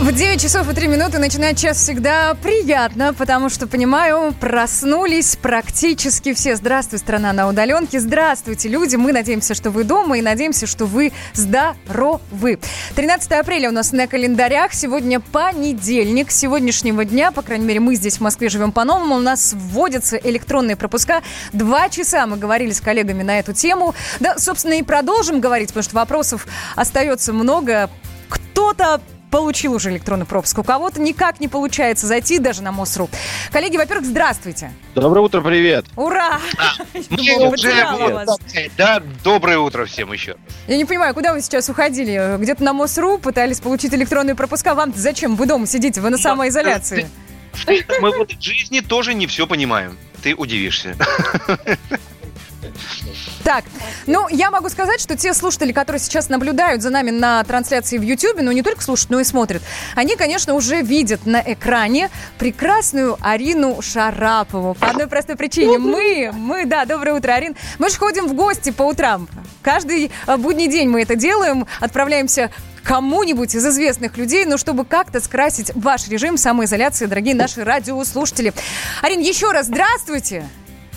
В 0.00 0.12
9 0.12 0.40
часов 0.40 0.70
и 0.70 0.74
3 0.74 0.86
минуты 0.86 1.18
начинать 1.18 1.58
час 1.58 1.78
всегда 1.78 2.34
приятно, 2.34 3.12
потому 3.12 3.48
что, 3.48 3.66
понимаю, 3.66 4.32
проснулись 4.38 5.34
практически 5.34 6.34
все. 6.34 6.54
Здравствуй, 6.54 7.00
страна 7.00 7.32
на 7.32 7.48
удаленке. 7.48 7.98
Здравствуйте, 7.98 8.68
люди. 8.68 8.94
Мы 8.94 9.12
надеемся, 9.12 9.56
что 9.56 9.72
вы 9.72 9.82
дома 9.82 10.16
и 10.16 10.22
надеемся, 10.22 10.68
что 10.68 10.86
вы 10.86 11.12
здоровы. 11.34 12.60
13 12.94 13.32
апреля 13.32 13.70
у 13.70 13.72
нас 13.72 13.90
на 13.90 14.06
календарях. 14.06 14.72
Сегодня 14.72 15.18
понедельник. 15.18 16.30
С 16.30 16.36
сегодняшнего 16.36 17.04
дня, 17.04 17.32
по 17.32 17.42
крайней 17.42 17.66
мере, 17.66 17.80
мы 17.80 17.96
здесь 17.96 18.18
в 18.18 18.20
Москве 18.20 18.48
живем 18.50 18.70
по-новому. 18.70 19.16
У 19.16 19.20
нас 19.20 19.52
вводятся 19.52 20.16
электронные 20.16 20.76
пропуска. 20.76 21.22
Два 21.52 21.88
часа 21.88 22.24
мы 22.28 22.36
говорили 22.36 22.70
с 22.70 22.80
коллегами 22.80 23.24
на 23.24 23.40
эту 23.40 23.52
тему. 23.52 23.96
Да, 24.20 24.38
собственно, 24.38 24.74
и 24.74 24.82
продолжим 24.84 25.40
говорить, 25.40 25.70
потому 25.70 25.82
что 25.82 25.96
вопросов 25.96 26.46
остается 26.76 27.32
много. 27.32 27.90
Кто-то 28.28 29.00
получил 29.30 29.74
уже 29.74 29.90
электронный 29.90 30.26
пропуск. 30.26 30.58
У 30.58 30.62
кого-то 30.62 31.00
никак 31.00 31.40
не 31.40 31.48
получается 31.48 32.06
зайти 32.06 32.38
даже 32.38 32.62
на 32.62 32.72
МОСРУ. 32.72 33.08
Коллеги, 33.52 33.76
во-первых, 33.76 34.06
здравствуйте. 34.06 34.72
Доброе 34.94 35.20
утро, 35.20 35.40
привет. 35.40 35.86
Ура! 35.96 36.40
Мы 37.10 37.48
уже 37.48 37.86
Да, 38.76 39.02
доброе 39.24 39.58
утро 39.58 39.84
всем 39.84 40.12
еще. 40.12 40.36
Я 40.66 40.76
не 40.76 40.84
понимаю, 40.84 41.14
куда 41.14 41.32
вы 41.32 41.40
сейчас 41.40 41.68
уходили? 41.68 42.36
Где-то 42.38 42.62
на 42.64 42.72
МОСРУ 42.72 43.18
пытались 43.18 43.60
получить 43.60 43.94
электронные 43.94 44.34
пропуска. 44.34 44.74
Вам 44.74 44.92
зачем? 44.94 45.36
Вы 45.36 45.46
дома 45.46 45.66
сидите, 45.66 46.00
вы 46.00 46.10
на 46.10 46.18
самоизоляции. 46.18 47.08
Мы 47.66 48.16
вот 48.16 48.32
в 48.32 48.40
жизни 48.40 48.80
тоже 48.80 49.14
не 49.14 49.26
все 49.26 49.46
понимаем. 49.46 49.96
Ты 50.22 50.34
удивишься. 50.34 50.96
Так, 53.48 53.64
ну, 54.06 54.28
я 54.28 54.50
могу 54.50 54.68
сказать, 54.68 55.00
что 55.00 55.16
те 55.16 55.32
слушатели, 55.32 55.72
которые 55.72 56.00
сейчас 56.00 56.28
наблюдают 56.28 56.82
за 56.82 56.90
нами 56.90 57.08
на 57.08 57.42
трансляции 57.44 57.96
в 57.96 58.02
YouTube, 58.02 58.42
ну, 58.42 58.52
не 58.52 58.62
только 58.62 58.82
слушают, 58.82 59.08
но 59.08 59.20
и 59.20 59.24
смотрят, 59.24 59.62
они, 59.94 60.16
конечно, 60.16 60.52
уже 60.52 60.82
видят 60.82 61.24
на 61.24 61.40
экране 61.40 62.10
прекрасную 62.38 63.16
Арину 63.22 63.80
Шарапову. 63.80 64.74
По 64.74 64.88
одной 64.88 65.06
простой 65.06 65.36
причине. 65.36 65.78
Мы, 65.78 66.30
мы, 66.34 66.66
да, 66.66 66.84
доброе 66.84 67.14
утро, 67.14 67.32
Арин. 67.32 67.56
Мы 67.78 67.88
же 67.88 67.96
ходим 67.96 68.26
в 68.26 68.34
гости 68.34 68.70
по 68.70 68.82
утрам. 68.82 69.26
Каждый 69.62 70.10
э, 70.26 70.36
будний 70.36 70.68
день 70.68 70.90
мы 70.90 71.00
это 71.00 71.16
делаем, 71.16 71.66
отправляемся 71.80 72.50
кому-нибудь 72.82 73.54
из 73.54 73.66
известных 73.66 74.18
людей, 74.18 74.44
но 74.44 74.58
чтобы 74.58 74.84
как-то 74.84 75.22
скрасить 75.22 75.72
ваш 75.74 76.06
режим 76.08 76.36
самоизоляции, 76.36 77.06
дорогие 77.06 77.34
наши 77.34 77.64
радиослушатели. 77.64 78.52
Арин, 79.00 79.20
еще 79.20 79.52
раз 79.52 79.68
здравствуйте. 79.68 80.44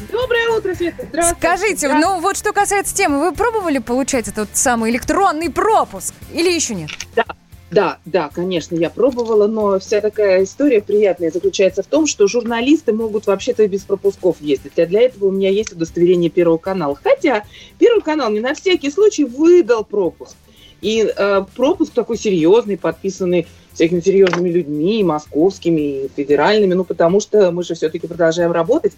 Доброе 0.10 0.58
утро, 0.58 0.74
Света. 0.74 1.06
Здравствуйте. 1.10 1.40
Скажите, 1.40 1.88
да. 1.88 2.00
ну 2.00 2.20
вот 2.22 2.38
что 2.38 2.54
касается 2.54 2.96
темы, 2.96 3.20
вы 3.20 3.34
пробовали 3.34 3.80
получать 3.80 4.28
этот 4.28 4.50
самый 4.54 4.92
электронный 4.92 5.50
пропуск 5.50 6.14
или 6.34 6.52
еще 6.52 6.76
нет? 6.76 6.90
Да, 7.16 7.26
да, 7.72 8.00
да, 8.06 8.30
конечно, 8.34 8.76
я 8.76 8.90
пробовала, 8.90 9.48
но 9.48 9.80
вся 9.80 10.02
такая 10.02 10.44
история 10.44 10.82
приятная 10.82 11.32
заключается 11.32 11.84
в 11.84 11.88
том, 11.88 12.08
что 12.08 12.28
журналисты 12.28 12.94
могут 12.94 13.28
вообще-то 13.28 13.68
без 13.68 13.84
пропусков 13.84 14.38
ездить. 14.42 14.78
А 14.80 14.86
для 14.86 15.02
этого 15.02 15.28
у 15.28 15.32
меня 15.32 15.50
есть 15.50 15.72
удостоверение 15.72 16.30
Первого 16.30 16.58
канала. 16.58 16.98
Хотя 17.02 17.44
Первый 17.78 18.02
канал 18.02 18.30
мне 18.30 18.42
на 18.42 18.54
всякий 18.56 18.92
случай 18.92 19.24
выдал 19.24 19.84
пропуск. 19.84 20.36
И 20.82 21.06
э, 21.16 21.46
пропуск 21.56 21.94
такой 21.94 22.18
серьезный, 22.18 22.76
подписанный 22.76 23.48
всякими 23.74 24.02
серьезными 24.02 24.50
людьми, 24.50 25.04
московскими, 25.04 26.06
и 26.06 26.12
федеральными, 26.14 26.74
ну, 26.74 26.84
потому 26.84 27.20
что 27.20 27.52
мы 27.52 27.64
же 27.64 27.76
все-таки 27.76 28.08
продолжаем 28.08 28.52
работать. 28.52 28.94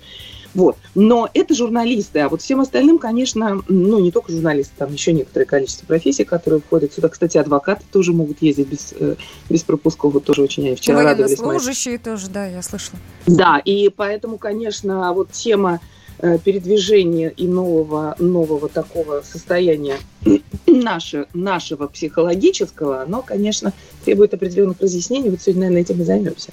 Вот. 0.54 0.78
Но 0.96 1.30
это 1.34 1.56
журналисты, 1.56 2.20
а 2.20 2.30
вот 2.30 2.42
всем 2.42 2.62
остальным, 2.62 3.00
конечно, 3.00 3.62
ну, 3.68 4.00
не 4.00 4.12
только 4.12 4.32
журналисты, 4.32 4.74
там 4.78 4.94
еще 4.94 5.14
некоторое 5.14 5.46
количество 5.46 5.86
профессий, 5.86 6.24
которые 6.24 6.62
входят 6.62 6.94
сюда. 6.94 7.10
Кстати, 7.10 7.38
адвокаты 7.38 7.84
тоже 7.92 8.14
могут 8.14 8.42
ездить 8.42 8.68
без, 8.68 8.94
э, 8.98 9.16
без 9.50 9.64
пропусков, 9.64 10.14
вот 10.14 10.26
тоже 10.26 10.44
очень 10.44 10.76
вчера 10.76 11.04
радовались. 11.04 11.38
служащие 11.38 11.98
тоже, 11.98 12.28
да, 12.30 12.46
я 12.46 12.62
слышала. 12.62 13.00
Да, 13.26 13.60
и 13.64 13.90
поэтому, 13.90 14.38
конечно, 14.38 15.12
вот 15.14 15.32
тема 15.32 15.80
э, 16.20 16.38
передвижения 16.38 17.30
и 17.30 17.48
нового, 17.48 18.16
нового 18.20 18.70
такого 18.70 19.22
состояния 19.22 19.98
наше, 20.68 21.28
нашего 21.34 21.88
психологического, 21.88 23.02
оно, 23.02 23.22
конечно, 23.24 23.74
требует 24.06 24.34
определенных 24.34 24.80
разъяснений. 24.82 25.30
Вот 25.30 25.42
сегодня, 25.42 25.64
наверное, 25.64 25.82
этим 25.82 26.02
и 26.02 26.06
займемся 26.06 26.52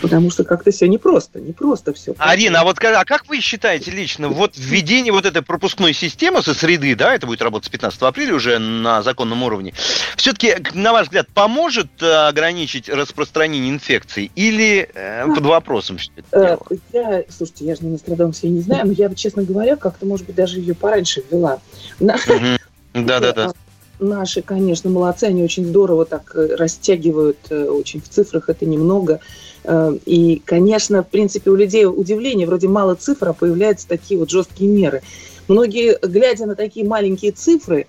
потому 0.00 0.30
что 0.30 0.44
как-то 0.44 0.70
все 0.70 0.88
непросто, 0.88 1.40
непросто 1.40 1.92
все. 1.92 2.14
Арина, 2.18 2.60
а 2.60 2.64
вот 2.64 2.82
а 2.82 3.04
как 3.04 3.28
вы 3.28 3.40
считаете 3.40 3.90
лично, 3.90 4.28
вот 4.28 4.52
введение 4.56 5.12
вот 5.12 5.26
этой 5.26 5.42
пропускной 5.42 5.92
системы 5.92 6.42
со 6.42 6.54
среды, 6.54 6.94
да, 6.94 7.14
это 7.14 7.26
будет 7.26 7.42
работать 7.42 7.66
с 7.66 7.70
15 7.70 8.00
апреля 8.02 8.34
уже 8.34 8.58
на 8.58 9.02
законном 9.02 9.42
уровне, 9.42 9.74
все-таки, 10.16 10.56
на 10.74 10.92
ваш 10.92 11.06
взгляд, 11.06 11.28
поможет 11.32 11.88
э, 12.00 12.06
ограничить 12.06 12.88
распространение 12.88 13.70
инфекции 13.70 14.30
или 14.34 14.88
э, 14.92 15.26
под 15.26 15.44
вопросом 15.44 15.98
все 15.98 16.10
это 16.16 16.26
э, 16.32 16.76
дело? 16.92 17.12
Я, 17.12 17.24
слушайте, 17.28 17.64
я 17.66 17.74
же 17.74 17.82
не 17.82 17.90
Нострадамус, 17.90 18.42
я 18.42 18.50
не 18.50 18.60
знаю, 18.60 18.86
но 18.86 18.92
я, 18.92 19.12
честно 19.14 19.42
говоря, 19.42 19.76
как-то, 19.76 20.06
может 20.06 20.26
быть, 20.26 20.34
даже 20.34 20.58
ее 20.58 20.74
пораньше 20.74 21.22
ввела. 21.30 21.60
Да-да-да 21.98 23.52
наши, 24.00 24.40
конечно, 24.40 24.88
молодцы, 24.88 25.24
они 25.24 25.42
очень 25.42 25.66
здорово 25.66 26.06
так 26.06 26.34
растягивают, 26.34 27.52
очень 27.52 28.00
в 28.00 28.08
цифрах 28.08 28.48
это 28.48 28.64
немного. 28.64 29.20
Э, 29.64 29.96
и, 30.06 30.42
конечно, 30.44 31.02
в 31.02 31.08
принципе, 31.08 31.50
у 31.50 31.56
людей 31.56 31.86
удивление, 31.86 32.46
вроде 32.46 32.68
мало 32.68 32.94
цифр, 32.94 33.28
а 33.28 33.32
появляются 33.32 33.88
такие 33.88 34.18
вот 34.18 34.30
жесткие 34.30 34.70
меры. 34.70 35.02
Многие, 35.48 35.98
глядя 36.02 36.46
на 36.46 36.54
такие 36.54 36.86
маленькие 36.86 37.32
цифры, 37.32 37.86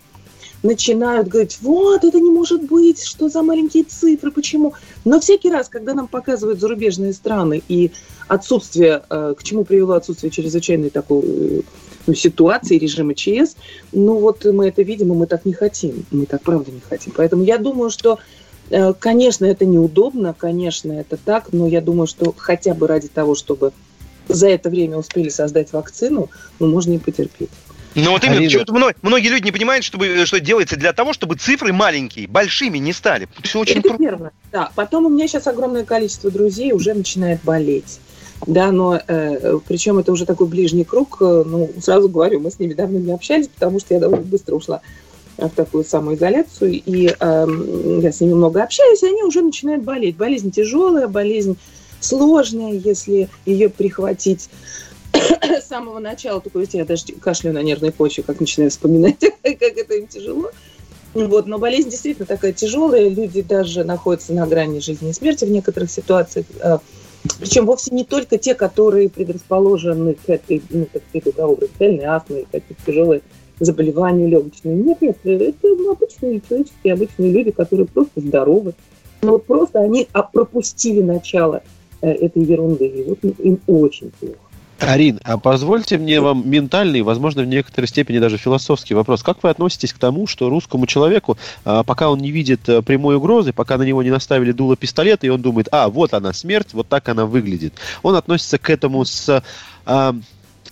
начинают 0.64 1.28
говорить, 1.28 1.58
вот, 1.62 2.04
это 2.04 2.20
не 2.20 2.30
может 2.30 2.64
быть, 2.64 3.04
что 3.04 3.30
за 3.30 3.42
маленькие 3.42 3.84
цифры, 3.84 4.32
почему? 4.32 4.74
Но 5.06 5.20
всякий 5.20 5.50
раз, 5.50 5.70
когда 5.70 5.94
нам 5.94 6.08
показывают 6.08 6.60
зарубежные 6.60 7.14
страны 7.14 7.64
и 7.68 7.92
отсутствие, 8.28 9.04
э, 9.10 9.34
к 9.38 9.44
чему 9.44 9.64
привело 9.64 9.94
отсутствие 9.94 10.32
чрезвычайной 10.32 10.90
такой 10.90 11.24
э, 11.24 11.62
ну, 12.08 12.14
ситуации 12.14 12.78
режима 12.78 13.16
ЧС, 13.16 13.56
ну 13.92 14.20
вот 14.20 14.46
мы 14.46 14.68
это 14.68 14.82
видим, 14.82 15.12
и 15.14 15.16
мы 15.16 15.28
так 15.28 15.46
не 15.46 15.54
хотим. 15.54 16.06
Мы 16.12 16.26
так 16.26 16.42
правда 16.42 16.72
не 16.72 16.82
хотим. 16.82 17.14
Поэтому 17.16 17.44
я 17.44 17.58
думаю, 17.58 17.90
что 17.90 18.20
конечно, 19.00 19.46
это 19.46 19.66
неудобно, 19.66 20.34
конечно, 20.38 20.94
это 20.94 21.18
так, 21.18 21.52
но 21.52 21.68
я 21.68 21.82
думаю, 21.82 22.08
что 22.08 22.34
хотя 22.38 22.74
бы 22.74 22.88
ради 22.88 23.08
того, 23.08 23.36
чтобы 23.36 23.74
за 24.28 24.50
это 24.50 24.70
время 24.70 24.98
успели 24.98 25.30
создать 25.30 25.74
вакцину, 25.74 26.30
ну, 26.60 26.68
можно 26.68 26.94
и 26.94 26.98
потерпеть. 26.98 27.50
Ну 27.94 28.12
вот 28.12 28.24
именно, 28.24 28.42
почему-то 28.42 28.74
многие 29.02 29.28
люди 29.28 29.44
не 29.44 29.52
понимают, 29.52 29.84
чтобы, 29.84 30.08
э, 30.08 30.26
что 30.26 30.40
делается 30.40 30.78
для 30.78 30.94
того, 30.94 31.12
чтобы 31.12 31.36
цифры 31.36 31.74
маленькие, 31.74 32.28
большими 32.28 32.78
не 32.78 32.94
стали. 32.94 33.28
Все 33.44 33.60
очень 33.60 33.80
Это 33.80 33.98
первое, 33.98 34.32
да. 34.52 34.72
Потом 34.76 35.06
у 35.06 35.10
меня 35.10 35.28
сейчас 35.28 35.48
огромное 35.48 35.84
количество 35.84 36.32
друзей 36.32 36.72
уже 36.72 36.94
начинает 36.94 37.42
болеть. 37.44 38.00
Да, 38.48 38.72
но 38.72 39.00
э, 39.06 39.60
причем 39.68 40.00
это 40.00 40.12
уже 40.12 40.26
такой 40.26 40.48
ближний 40.48 40.86
круг. 40.86 41.18
Э, 41.20 41.44
ну, 41.46 41.70
сразу 41.82 42.08
говорю, 42.08 42.40
мы 42.40 42.50
с 42.50 42.60
ними 42.60 42.74
давно 42.74 42.98
не 42.98 43.12
общались, 43.12 43.50
потому 43.50 43.80
что 43.80 43.94
я 43.94 44.00
довольно 44.00 44.26
быстро 44.26 44.56
ушла 44.56 44.82
в 45.48 45.56
такую 45.56 45.84
самоизоляцию, 45.84 46.74
и 46.74 47.08
э, 47.08 47.48
я 48.02 48.12
с 48.12 48.22
ними 48.22 48.34
много 48.34 48.64
общаюсь, 48.64 49.04
и 49.04 49.08
они 49.08 49.24
уже 49.24 49.42
начинают 49.42 49.84
болеть. 49.84 50.18
Болезнь 50.18 50.52
тяжелая, 50.52 51.08
болезнь 51.08 51.58
сложная, 52.00 52.74
если 52.74 53.30
ее 53.46 53.70
прихватить 53.70 54.50
с 55.14 55.68
самого 55.68 56.00
начала, 56.00 56.42
только 56.42 56.78
я 56.78 56.86
даже 56.86 57.06
кашляю 57.22 57.56
на 57.56 57.64
нервной 57.64 57.92
почве, 57.92 58.24
как 58.24 58.40
начинаю 58.40 58.72
вспоминать, 58.72 59.20
как 59.42 59.62
это 59.62 59.94
им 59.96 60.08
тяжело. 60.08 60.52
Вот, 61.14 61.46
но 61.46 61.60
болезнь 61.60 61.90
действительно 61.90 62.26
такая 62.26 62.54
тяжелая, 62.54 63.10
люди 63.10 63.42
даже 63.42 63.84
находятся 63.84 64.34
на 64.34 64.48
грани 64.48 64.80
жизни 64.80 65.10
и 65.10 65.14
смерти 65.14 65.44
в 65.44 65.52
некоторых 65.52 65.92
ситуациях. 65.92 66.46
А, 66.62 66.80
Причем 67.40 67.66
вовсе 67.66 67.94
не 67.94 68.06
только 68.06 68.38
те, 68.38 68.56
которые 68.56 69.10
предрасположены 69.10 70.14
к 70.14 70.30
этой, 70.30 70.64
ну, 70.70 70.88
как 70.92 71.02
сказать, 71.10 71.28
у 71.28 71.32
кого 71.34 71.56
бронхиальной 71.58 72.06
астмы, 72.06 72.46
какие-то 72.50 72.86
тяжелые 72.86 73.22
заболевания 73.66 74.28
легочные. 74.28 74.76
Нет, 74.76 75.02
нет, 75.02 75.18
это 75.24 75.68
обычные 75.92 76.42
человеческие, 76.48 76.94
обычные 76.94 77.32
люди, 77.32 77.52
которые 77.52 77.86
просто 77.86 78.20
здоровы. 78.20 78.74
Но 79.22 79.34
вот 79.34 79.46
просто 79.46 79.80
они 79.80 80.08
пропустили 80.34 81.02
начало 81.02 81.62
э, 82.02 82.10
этой 82.12 82.44
ерунды, 82.44 82.88
и 82.88 83.04
вот 83.04 83.20
им 83.24 83.60
очень 83.68 84.12
плохо. 84.20 84.38
Арин, 84.82 85.20
а 85.24 85.38
позвольте 85.38 86.00
мне 86.00 86.20
вам 86.22 86.50
ментальный, 86.50 87.04
возможно, 87.04 87.44
в 87.44 87.46
некоторой 87.46 87.88
степени 87.88 88.18
даже 88.18 88.38
философский 88.38 88.96
вопрос. 88.96 89.22
Как 89.22 89.44
вы 89.44 89.50
относитесь 89.52 89.94
к 89.94 90.00
тому, 90.00 90.26
что 90.26 90.50
русскому 90.50 90.88
человеку, 90.88 91.38
а, 91.64 91.84
пока 91.84 92.10
он 92.10 92.18
не 92.18 92.32
видит 92.32 92.68
э, 92.68 92.82
прямой 92.82 93.18
угрозы, 93.18 93.54
пока 93.54 93.78
на 93.78 93.84
него 93.84 94.02
не 94.02 94.10
наставили 94.10 94.52
дуло 94.52 94.76
пистолета, 94.76 95.28
и 95.28 95.30
он 95.30 95.42
думает, 95.42 95.68
а, 95.72 95.88
вот 95.90 96.16
она 96.16 96.34
смерть, 96.34 96.70
вот 96.74 96.88
так 96.88 97.08
она 97.10 97.28
выглядит, 97.28 97.74
он 98.02 98.16
относится 98.16 98.58
к 98.58 98.72
этому 98.72 99.06
с 99.06 99.44
а, 99.86 100.16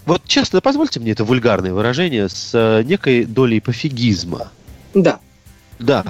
вот 0.10 0.24
честно, 0.26 0.60
позвольте 0.60 1.00
мне 1.00 1.12
это 1.12 1.24
вульгарное 1.24 1.72
выражение 1.72 2.30
с 2.30 2.52
э, 2.54 2.82
некой 2.84 3.26
долей 3.26 3.60
пофигизма. 3.60 4.52
Да. 4.96 5.20
Да. 5.78 6.04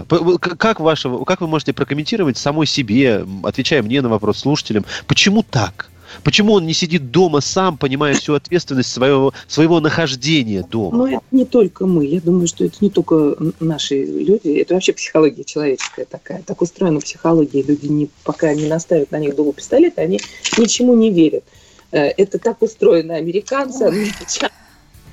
Как, 0.58 0.80
ваше, 0.80 1.10
как 1.26 1.42
вы 1.42 1.48
можете 1.48 1.74
прокомментировать 1.74 2.38
самой 2.38 2.66
себе, 2.66 3.26
отвечая 3.44 3.84
мне 3.84 4.02
на 4.02 4.08
вопрос 4.08 4.40
слушателям, 4.40 4.86
почему 5.06 5.44
так? 5.44 5.90
Почему 6.24 6.54
он 6.54 6.66
не 6.66 6.74
сидит 6.74 7.12
дома 7.12 7.42
сам, 7.42 7.78
понимая 7.78 8.14
всю 8.14 8.34
ответственность 8.34 8.92
своего, 8.92 9.34
своего 9.48 9.80
нахождения 9.82 10.64
дома? 10.64 10.98
Ну, 10.98 11.08
это 11.08 11.22
не 11.32 11.46
только 11.46 11.86
мы. 11.86 12.06
Я 12.06 12.22
думаю, 12.22 12.48
что 12.48 12.66
это 12.66 12.78
не 12.82 12.90
только 12.90 13.36
наши 13.60 14.06
люди. 14.06 14.60
Это 14.60 14.74
вообще 14.74 14.94
психология 14.94 15.44
человеческая 15.44 16.06
такая. 16.06 16.42
Так 16.44 16.62
устроена 16.62 17.00
психология. 17.00 17.62
Люди, 17.62 17.86
не, 17.88 18.10
пока 18.24 18.54
не 18.54 18.68
наставят 18.68 19.12
на 19.12 19.20
них 19.20 19.36
дуло 19.36 19.54
пистолета, 19.54 20.02
они 20.02 20.20
ничему 20.58 20.96
не 20.96 21.12
верят. 21.12 21.44
Э, 21.92 22.08
это 22.18 22.40
так 22.40 22.62
устроено 22.62 23.16
американцы, 23.16 23.84
англичане. 23.84 24.54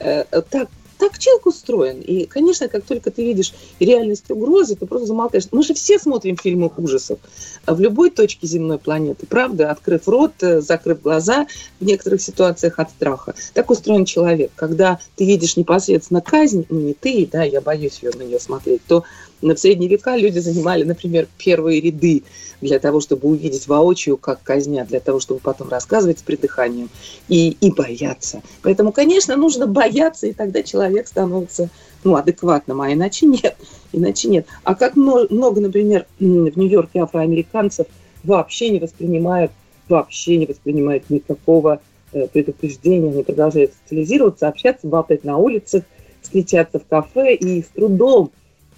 Э, 0.00 0.25
так 0.50 0.69
так 0.99 1.19
человек 1.19 1.46
устроен. 1.46 2.00
И, 2.00 2.26
конечно, 2.26 2.69
как 2.69 2.84
только 2.84 3.11
ты 3.11 3.25
видишь 3.25 3.52
реальность 3.81 4.31
угрозы, 4.31 4.76
ты 4.76 4.87
просто 4.87 5.08
замолкаешь. 5.08 5.44
Мы 5.52 5.62
же 5.62 5.75
все 5.75 5.99
смотрим 5.99 6.37
фильмы 6.37 6.70
ужасов 6.76 7.19
в 7.67 7.81
любой 7.81 8.11
точке 8.11 8.46
земной 8.46 8.78
планеты, 8.78 9.26
правда? 9.26 9.70
Открыв 9.70 10.08
рот, 10.08 10.32
э, 10.40 10.61
закрыв 10.61 11.02
глаза 11.02 11.46
в 11.81 11.84
некоторых 11.84 12.23
ситуациях 12.23 12.79
от 12.79 12.90
страха. 12.90 13.34
Так 13.55 13.70
устроен 13.70 14.05
человек. 14.05 14.52
Когда 14.55 14.99
ты 15.17 15.26
видишь 15.26 15.56
непосредственно 15.56 16.20
казнь, 16.20 16.64
ну 16.69 16.81
не 16.81 16.94
ты, 16.94 17.29
да, 17.31 17.43
я 17.43 17.61
боюсь 17.61 17.99
ее, 18.02 18.12
на 18.17 18.22
нее 18.22 18.40
смотреть, 18.40 18.82
то 18.87 19.05
в 19.43 19.56
средние 19.56 19.90
века 19.90 20.17
люди 20.17 20.38
занимали, 20.38 20.82
например, 20.84 21.29
первые 21.37 21.81
ряды 21.81 22.25
для 22.61 22.79
того, 22.79 23.00
чтобы 23.00 23.29
увидеть 23.29 23.69
воочию, 23.69 24.17
как 24.17 24.43
казнят, 24.43 24.88
для 24.88 25.00
того, 25.00 25.20
чтобы 25.20 25.41
потом 25.41 25.69
рассказывать 25.69 26.19
с 26.19 26.23
придыханием 26.23 26.88
и, 27.29 27.50
и 27.61 27.70
бояться. 27.70 28.43
Поэтому, 28.62 28.93
конечно, 28.93 29.37
нужно 29.37 29.67
бояться, 29.67 30.26
и 30.26 30.32
тогда 30.32 30.62
человек 30.62 31.06
становится 31.06 31.69
ну, 32.05 32.17
адекватным, 32.17 32.81
а 32.81 32.93
иначе 32.93 33.26
нет. 33.26 33.56
Иначе 33.93 34.29
нет. 34.29 34.47
А 34.64 34.75
как 34.75 34.97
много, 34.97 35.61
например, 35.61 36.06
в 36.19 36.25
Нью-Йорке 36.25 37.00
афроамериканцев 37.00 37.87
вообще 38.25 38.70
не 38.70 38.79
воспринимают, 38.79 39.53
вообще 39.88 40.37
не 40.37 40.47
воспринимают 40.47 41.08
никакого 41.11 41.81
э, 42.12 42.26
предупреждения, 42.29 43.11
они 43.11 43.23
продолжают 43.23 43.73
социализироваться, 43.82 44.49
общаться, 44.49 44.87
болтать 44.87 45.25
на 45.25 45.37
улицах, 45.38 45.85
встречаться 46.23 46.79
в 46.79 46.87
кафе 46.87 47.35
и 47.35 47.62
с 47.62 47.67
трудом 47.67 48.31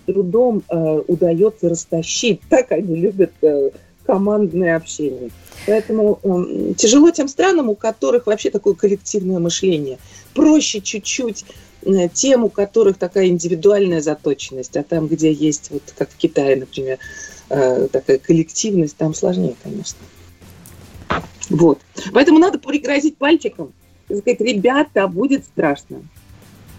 трудом 0.08 0.62
э, 0.68 1.02
удается 1.06 1.68
растащить. 1.68 2.40
Так 2.48 2.72
они 2.72 2.96
любят 2.96 3.32
э, 3.42 3.70
командное 4.06 4.76
общение. 4.76 5.30
Поэтому 5.66 6.18
э, 6.22 6.74
тяжело 6.74 7.10
тем 7.10 7.28
странам, 7.28 7.68
у 7.68 7.74
которых 7.74 8.26
вообще 8.26 8.50
такое 8.50 8.74
коллективное 8.74 9.38
мышление. 9.38 9.98
Проще 10.34 10.80
чуть-чуть 10.80 11.44
э, 11.82 12.08
тем, 12.08 12.44
у 12.44 12.48
которых 12.48 12.96
такая 12.96 13.26
индивидуальная 13.26 14.00
заточенность, 14.00 14.76
а 14.78 14.82
там, 14.82 15.08
где 15.08 15.30
есть, 15.30 15.70
вот 15.70 15.82
как 15.96 16.10
в 16.10 16.16
Китае, 16.16 16.56
например, 16.56 16.98
э, 17.50 17.88
такая 17.92 18.18
коллективность, 18.18 18.96
там 18.96 19.12
сложнее, 19.12 19.56
конечно. 19.62 19.98
Вот. 21.50 21.80
Поэтому 22.12 22.38
надо 22.38 22.58
пригрозить 22.58 23.18
пальчиком 23.18 23.72
и 24.08 24.16
сказать, 24.16 24.40
ребята, 24.40 25.06
будет 25.06 25.44
страшно. 25.44 26.02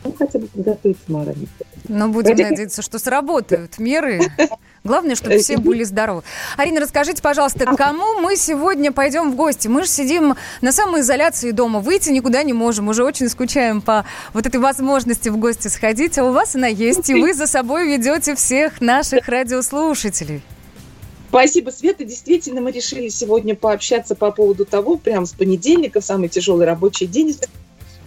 Ну, 0.04 0.16
хотя 0.18 0.40
бы 0.40 0.48
подготовиться 0.48 1.04
морально. 1.08 1.46
Но 1.88 2.08
будем 2.08 2.38
надеяться, 2.38 2.82
что 2.82 3.00
сработают 3.00 3.80
меры. 3.80 4.22
Главное, 4.84 5.16
чтобы 5.16 5.40
все 5.40 5.58
были 5.58 5.84
здоровы. 5.84 6.24
Арина, 6.56 6.80
расскажите, 6.80 7.22
пожалуйста, 7.22 7.66
кому 7.76 8.20
мы 8.22 8.38
сегодня 8.38 8.92
пойдем 8.92 9.32
в 9.32 9.36
гости? 9.36 9.68
Мы 9.68 9.84
же 9.84 9.90
сидим 9.90 10.36
на 10.62 10.72
самоизоляции 10.72 11.52
дома, 11.52 11.80
выйти 11.80 12.12
никуда 12.12 12.44
не 12.44 12.54
можем, 12.54 12.88
уже 12.88 13.04
очень 13.04 13.28
скучаем 13.28 13.82
по 13.82 14.06
вот 14.34 14.46
этой 14.46 14.60
возможности 14.62 15.30
в 15.30 15.38
гости 15.38 15.68
сходить, 15.68 16.18
а 16.18 16.24
у 16.24 16.32
вас 16.32 16.56
она 16.56 16.68
есть, 16.68 17.10
и 17.10 17.16
вы 17.16 17.34
за 17.34 17.48
собой 17.48 17.88
ведете 17.88 18.36
всех 18.36 18.80
наших 18.82 19.28
радиослушателей. 19.28 20.42
Спасибо, 21.30 21.70
Света. 21.70 22.06
Действительно, 22.06 22.60
мы 22.60 22.72
решили 22.72 23.08
сегодня 23.10 23.56
пообщаться 23.56 24.16
по 24.16 24.32
поводу 24.32 24.66
того, 24.66 24.96
прямо 24.96 25.28
с 25.28 25.34
понедельника, 25.34 26.02
в 26.02 26.06
самый 26.06 26.28
тяжелый 26.28 26.66
рабочий 26.66 27.06
день 27.06 27.36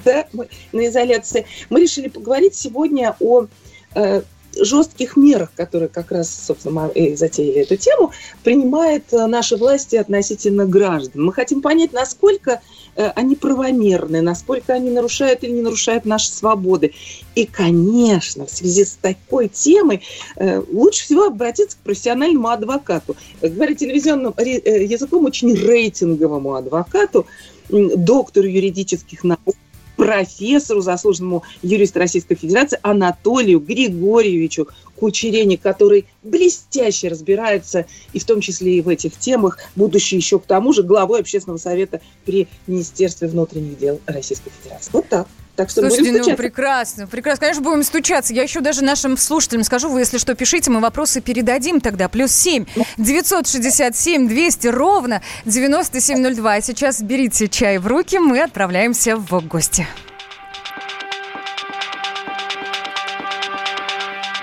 да, 0.05 0.27
мы, 0.33 0.49
на 0.73 0.87
изоляции. 0.87 1.47
Мы 1.71 1.81
решили 1.81 2.09
поговорить 2.09 2.55
сегодня 2.55 3.17
о 3.21 3.47
э, 3.95 4.23
жестких 4.61 5.17
мерах, 5.17 5.51
которые 5.55 5.89
как 5.89 6.11
раз, 6.11 6.31
собственно, 6.47 6.83
мы 6.83 6.93
и 6.93 7.15
затеяли 7.17 7.63
эту 7.63 7.77
тему, 7.77 8.13
принимают 8.43 9.05
э, 9.13 9.27
наши 9.27 9.57
власти 9.57 9.97
относительно 9.97 10.67
граждан. 10.67 11.25
Мы 11.25 11.33
хотим 11.33 11.63
понять, 11.63 11.93
насколько 11.93 12.61
э, 12.97 13.09
они 13.15 13.37
правомерны, 13.37 14.21
насколько 14.21 14.75
они 14.75 14.91
нарушают 14.91 15.43
или 15.43 15.53
не 15.53 15.63
нарушают 15.63 16.05
наши 16.05 16.31
свободы. 16.31 16.93
И, 17.35 17.47
конечно, 17.47 18.47
в 18.47 18.51
связи 18.51 18.85
с 18.85 18.99
такой 19.01 19.49
темой 19.49 20.03
э, 20.37 20.63
лучше 20.71 21.05
всего 21.05 21.27
обратиться 21.27 21.77
к 21.77 21.81
профессиональному 21.81 22.49
адвокату. 22.49 23.17
Говоря 23.41 23.75
телевизионным 23.75 24.35
языком, 24.39 25.25
очень 25.25 25.55
рейтинговому 25.55 26.55
адвокату, 26.55 27.27
доктору 27.69 28.47
юридических 28.47 29.25
наук, 29.25 29.57
профессору, 30.03 30.81
заслуженному 30.81 31.45
юристу 31.63 32.01
Российской 32.01 32.35
Федерации 32.35 32.77
Анатолию 32.83 33.61
Григорьевичу 33.61 34.67
Кучерене, 34.97 35.57
который 35.57 36.07
блестяще 36.25 37.07
разбирается 37.07 37.87
и 38.13 38.19
в 38.19 38.25
том 38.25 38.41
числе 38.41 38.79
и 38.79 38.81
в 38.81 38.89
этих 38.89 39.17
темах, 39.17 39.59
будучи 39.77 40.17
еще 40.17 40.41
к 40.41 40.45
тому 40.45 40.73
же 40.73 40.83
главой 40.83 41.21
общественного 41.21 41.59
совета 41.59 42.01
при 42.25 42.49
Министерстве 42.67 43.29
внутренних 43.29 43.79
дел 43.79 44.01
Российской 44.07 44.51
Федерации. 44.51 44.91
Вот 44.93 45.09
так. 45.09 45.29
Так 45.57 45.69
что 45.69 45.83
Слушайте, 45.83 46.13
будем 46.13 46.31
ну 46.31 46.37
прекрасно, 46.37 47.07
прекрасно. 47.07 47.41
Конечно, 47.41 47.63
будем 47.63 47.83
стучаться. 47.83 48.33
Я 48.33 48.43
еще 48.43 48.61
даже 48.61 48.83
нашим 48.83 49.19
слушателям 49.19 49.65
скажу, 49.65 49.91
вы, 49.91 50.01
если 50.01 50.17
что, 50.17 50.35
пишите, 50.35 50.71
мы 50.71 50.81
вопросы 50.81 51.21
передадим 51.21 51.81
тогда. 51.81 52.09
Плюс 52.09 52.33
7 52.33 52.65
967 52.97 54.29
200 54.29 54.67
ровно 54.69 55.21
9702. 55.45 56.55
А 56.55 56.61
сейчас 56.63 57.03
берите 57.03 57.49
чай 57.49 57.77
в 57.79 57.87
руки, 57.87 58.19
мы 58.19 58.41
отправляемся 58.41 59.17
в 59.17 59.47
гости. 59.47 59.87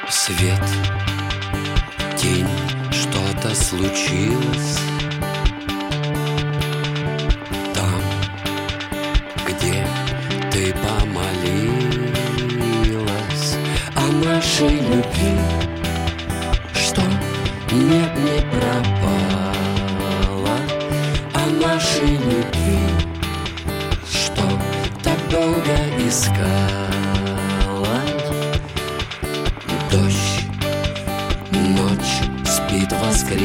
Свет, 0.10 0.62
тень, 2.18 2.48
что-то 2.92 3.56
случилось 3.56 4.79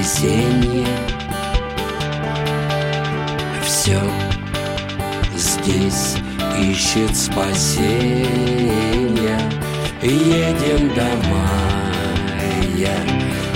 воскресенье, 0.05 0.87
все 3.65 3.99
здесь 5.35 6.17
ищет 6.61 7.17
спасения 7.17 8.21
едем 10.03 10.95
до 10.95 11.09
мая, 11.31 12.99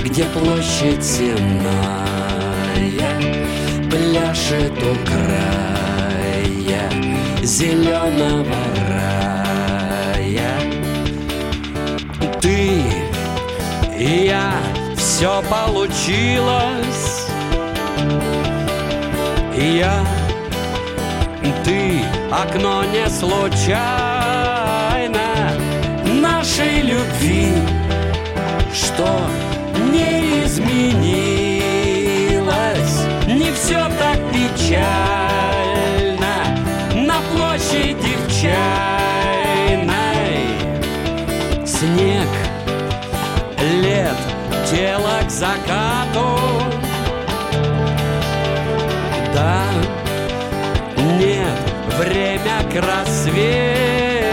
где 0.02 0.24
площадь 0.24 1.04
сенная 1.04 2.08
пляшет 3.90 4.72
у 4.72 4.94
края 5.04 6.90
зеленого 7.42 8.56
рая. 8.88 10.54
Ты 12.40 12.82
и 13.98 14.26
я, 14.26 14.52
все 15.18 15.42
получилось. 15.50 17.26
Я, 19.56 20.06
ты, 21.64 22.00
окно 22.30 22.84
не 22.84 23.10
случайно 23.10 23.80
нашей 26.22 26.82
любви, 26.82 27.52
что 28.72 29.08
не 29.90 30.44
изменилось, 30.44 31.58
не 33.26 33.50
все 33.50 33.90
так 33.98 34.18
печально 34.32 35.07
закату, 45.38 46.26
да, 49.32 49.62
нет, 51.16 51.58
время 51.96 52.58
к 52.72 52.74
рассвету. 52.84 54.24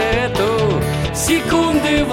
Секунды 1.14 2.04
в 2.04 2.12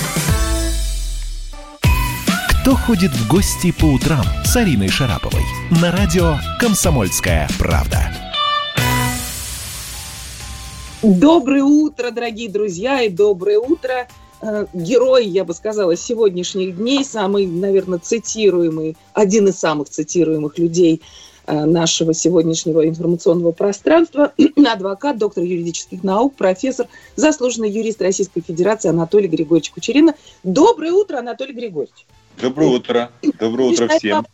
Кто 2.61 2.75
ходит 2.75 3.09
в 3.09 3.27
гости 3.27 3.71
по 3.71 3.85
утрам 3.85 4.23
с 4.45 4.55
Ариной 4.55 4.87
Шараповой? 4.87 5.41
На 5.81 5.91
радио 5.91 6.35
«Комсомольская 6.59 7.49
правда». 7.57 8.13
Доброе 11.01 11.63
утро, 11.63 12.11
дорогие 12.11 12.49
друзья, 12.49 13.01
и 13.01 13.09
доброе 13.09 13.57
утро, 13.57 14.07
э, 14.43 14.67
герой, 14.73 15.25
я 15.25 15.43
бы 15.43 15.55
сказала, 15.55 15.95
сегодняшних 15.95 16.77
дней, 16.77 17.03
самый, 17.03 17.47
наверное, 17.47 17.97
цитируемый, 17.97 18.95
один 19.13 19.47
из 19.47 19.57
самых 19.57 19.89
цитируемых 19.89 20.59
людей 20.59 21.01
э, 21.47 21.65
нашего 21.65 22.13
сегодняшнего 22.13 22.87
информационного 22.87 23.53
пространства, 23.53 24.33
адвокат, 24.71 25.17
доктор 25.17 25.43
юридических 25.43 26.03
наук, 26.03 26.35
профессор, 26.35 26.85
заслуженный 27.15 27.71
юрист 27.71 28.03
Российской 28.03 28.41
Федерации 28.41 28.89
Анатолий 28.89 29.27
Григорьевич 29.27 29.71
Кучерина. 29.71 30.13
Доброе 30.43 30.91
утро, 30.91 31.17
Анатолий 31.17 31.53
Григорьевич. 31.53 32.05
Доброе 32.41 32.69
утро. 32.69 33.11
Доброе 33.39 33.69
утро 33.69 33.87
всем. 33.87 34.25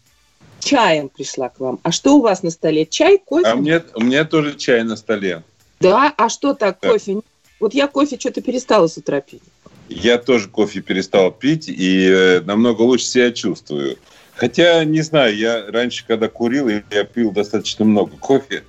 Чаем 0.59 1.09
пришла 1.09 1.49
к 1.49 1.59
вам. 1.59 1.79
А 1.83 1.91
что 1.91 2.17
у 2.17 2.21
вас 2.21 2.41
на 2.43 2.49
столе? 2.49 2.85
Чай, 2.85 3.17
кофе? 3.23 3.47
А 3.47 3.55
меня, 3.55 3.83
у 3.95 4.03
меня 4.03 4.25
тоже 4.25 4.55
чай 4.55 4.83
на 4.83 4.95
столе. 4.95 5.43
Да, 5.79 6.13
а 6.17 6.29
что 6.29 6.53
так, 6.53 6.77
Да. 6.81 6.89
кофе? 6.89 7.21
Вот 7.59 7.73
я 7.73 7.87
кофе 7.87 8.17
что-то 8.19 8.41
перестала 8.41 8.87
с 8.87 8.97
утра 8.97 9.21
пить. 9.21 9.43
Я 9.89 10.17
тоже 10.17 10.49
кофе 10.49 10.81
перестал 10.81 11.31
пить 11.31 11.69
и 11.69 12.09
э, 12.09 12.41
намного 12.41 12.81
лучше 12.81 13.05
себя 13.05 13.31
чувствую. 13.31 13.97
Хотя, 14.35 14.83
не 14.83 15.01
знаю, 15.01 15.35
я 15.35 15.65
раньше, 15.67 16.05
когда 16.05 16.27
курил, 16.27 16.67
я 16.67 17.03
пил 17.03 17.31
достаточно 17.31 17.85
много 17.85 18.15
кофе. 18.17 18.63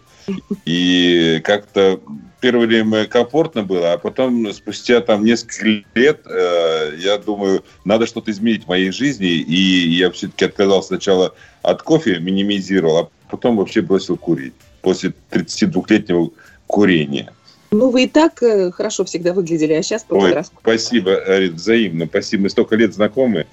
И 0.64 1.40
как-то 1.44 2.00
первое 2.40 2.66
время 2.66 3.06
комфортно 3.06 3.62
было, 3.62 3.92
а 3.92 3.98
потом 3.98 4.52
спустя 4.52 5.00
там 5.00 5.24
несколько 5.24 5.66
лет 5.94 6.20
э, 6.26 6.94
я 6.98 7.18
думаю, 7.18 7.64
надо 7.84 8.06
что-то 8.06 8.30
изменить 8.30 8.64
в 8.64 8.68
моей 8.68 8.90
жизни. 8.90 9.28
И 9.28 9.88
я 9.90 10.10
все-таки 10.10 10.44
отказался 10.44 10.88
сначала 10.88 11.34
от 11.62 11.82
кофе, 11.82 12.18
минимизировал, 12.18 12.98
а 12.98 13.08
потом 13.30 13.56
вообще 13.56 13.80
бросил 13.80 14.16
курить 14.16 14.54
после 14.82 15.12
32-летнего 15.30 16.30
курения. 16.66 17.32
Ну, 17.70 17.90
вы 17.90 18.04
и 18.04 18.08
так 18.08 18.42
э, 18.42 18.70
хорошо 18.70 19.04
всегда 19.04 19.34
выглядели, 19.34 19.74
а 19.74 19.82
сейчас 19.82 20.02
по 20.04 20.14
Ой, 20.14 20.28
подростку. 20.28 20.58
спасибо, 20.62 21.16
Арит, 21.16 21.54
взаимно. 21.54 22.06
Спасибо, 22.06 22.44
мы 22.44 22.50
столько 22.50 22.76
лет 22.76 22.94
знакомы. 22.94 23.46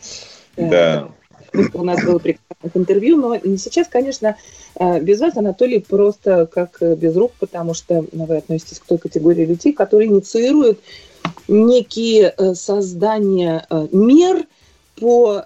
Да. 0.56 1.10
У 1.74 1.84
нас 1.84 2.04
было 2.04 2.20
прекрасных 2.20 2.76
интервью, 2.76 3.18
но 3.18 3.38
сейчас, 3.58 3.88
конечно, 3.88 4.36
э, 4.80 5.00
без 5.00 5.20
вас, 5.20 5.38
Анатолий, 5.38 5.80
просто 5.80 6.48
как 6.52 6.78
э, 6.82 6.96
без 6.96 7.16
рук, 7.16 7.34
потому 7.40 7.74
что 7.74 8.06
ну, 8.12 8.26
вы 8.26 8.38
относитесь 8.38 8.80
к 8.80 8.86
той 8.86 8.98
категории 8.98 9.46
людей, 9.46 9.74
которые 9.74 10.10
инициируют 10.10 10.80
некие 11.48 12.34
э, 12.36 12.56
создания 12.56 13.66
мер 13.92 14.46
по 14.98 15.44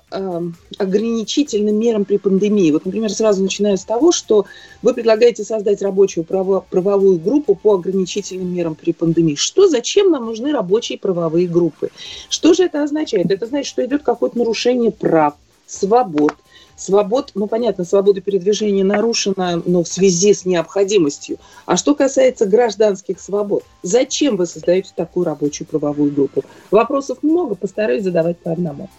ограничительным 0.78 1.76
мерам 1.80 2.06
при 2.06 2.18
пандемии. 2.18 2.70
Вот, 2.70 2.86
например, 2.86 3.12
сразу 3.12 3.42
начинаю 3.42 3.80
с 3.80 3.84
того, 3.84 4.12
что 4.12 4.46
вы 4.84 4.94
предлагаете 4.94 5.44
создать 5.44 5.82
рабочую 5.82 6.24
право- 6.24 6.64
правовую 6.70 7.18
группу 7.18 7.56
по 7.56 7.74
ограничительным 7.74 8.54
мерам 8.54 8.76
при 8.76 8.92
пандемии. 8.94 9.34
Что, 9.34 9.68
зачем 9.68 10.12
нам 10.12 10.28
нужны 10.28 10.52
рабочие 10.52 11.00
правовые 11.00 11.48
группы? 11.48 11.90
Что 12.30 12.54
же 12.54 12.64
это 12.64 12.84
означает? 12.84 13.32
Это 13.32 13.48
значит, 13.48 13.70
что 13.70 13.84
идет 13.84 14.04
какое-то 14.04 14.38
нарушение 14.38 14.92
прав, 14.92 15.34
свобод. 15.70 16.34
Свобод, 16.76 17.32
ну 17.36 17.48
понятно, 17.48 17.84
свобода 17.84 18.22
передвижения 18.22 18.86
нарушена 18.86 19.62
но 19.66 19.84
в 19.84 19.88
связи 19.88 20.34
с 20.34 20.46
необходимостью. 20.46 21.38
А 21.66 21.76
что 21.76 21.94
касается 21.94 22.46
гражданских 22.46 23.20
свобод, 23.20 23.64
зачем 23.84 24.38
вы 24.38 24.46
создаете 24.46 24.92
такую 24.96 25.26
рабочую 25.26 25.68
правовую 25.68 26.12
группу? 26.12 26.46
Вопросов 26.72 27.20
много, 27.22 27.56
постараюсь 27.56 28.04
задавать 28.04 28.40
по 28.40 28.52
одному. 28.52 28.90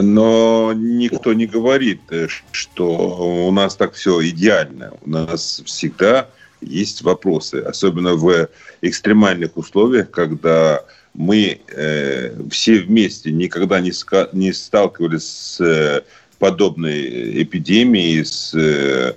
Но 0.00 0.72
никто 0.74 1.32
не 1.34 1.46
говорит, 1.46 2.00
э, 2.10 2.26
что 2.50 3.46
у 3.46 3.52
нас 3.52 3.76
так 3.76 3.94
все 3.94 4.26
идеально. 4.28 4.94
У 5.04 5.10
нас 5.10 5.62
всегда 5.64 6.28
есть 6.60 7.02
вопросы, 7.02 7.56
особенно 7.56 8.14
в 8.14 8.48
экстремальных 8.82 9.56
условиях, 9.56 10.10
когда 10.10 10.82
мы 11.16 11.60
э, 11.68 12.32
все 12.50 12.80
вместе 12.80 13.32
никогда 13.32 13.80
не, 13.80 13.90
ска- 13.90 14.28
не 14.32 14.52
сталкивались 14.52 15.24
с 15.24 15.60
э, 15.60 16.02
подобной 16.38 17.42
эпидемией, 17.42 18.24
с 18.24 18.54
э, 18.54 19.14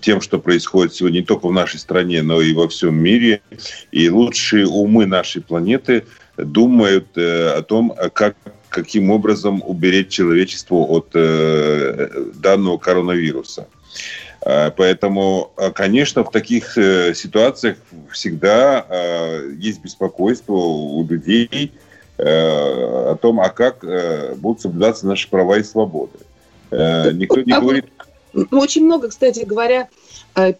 тем, 0.00 0.20
что 0.20 0.38
происходит 0.38 0.94
сегодня 0.94 1.20
не 1.20 1.24
только 1.24 1.48
в 1.48 1.52
нашей 1.52 1.80
стране, 1.80 2.22
но 2.22 2.42
и 2.42 2.52
во 2.52 2.68
всем 2.68 2.94
мире. 2.94 3.40
И 3.90 4.10
лучшие 4.10 4.66
умы 4.66 5.06
нашей 5.06 5.40
планеты 5.40 6.04
думают 6.36 7.16
э, 7.16 7.50
о 7.50 7.62
том, 7.62 7.94
как 8.12 8.36
каким 8.68 9.10
образом 9.10 9.62
уберечь 9.64 10.10
человечество 10.10 10.76
от 10.76 11.08
э, 11.14 12.30
данного 12.34 12.76
коронавируса. 12.76 13.66
Э, 14.48 14.70
Поэтому, 14.70 15.52
э, 15.58 15.70
конечно, 15.72 16.24
в 16.24 16.30
таких 16.30 16.78
э, 16.78 17.12
ситуациях 17.14 17.76
всегда 18.10 18.86
есть 19.58 19.82
беспокойство 19.82 20.54
у 20.54 21.06
людей 21.06 21.72
о 22.16 23.16
том, 23.22 23.40
а 23.40 23.48
как 23.50 23.84
будут 24.38 24.60
соблюдаться 24.60 25.06
наши 25.06 25.30
права 25.30 25.58
и 25.58 25.62
свободы. 25.62 26.18
Никто 26.72 27.40
не 27.42 27.52
А 27.52 27.60
говорит, 27.60 27.84
Ну, 28.32 28.58
Очень 28.58 28.86
много, 28.86 29.08
кстати 29.08 29.44
говоря, 29.44 29.88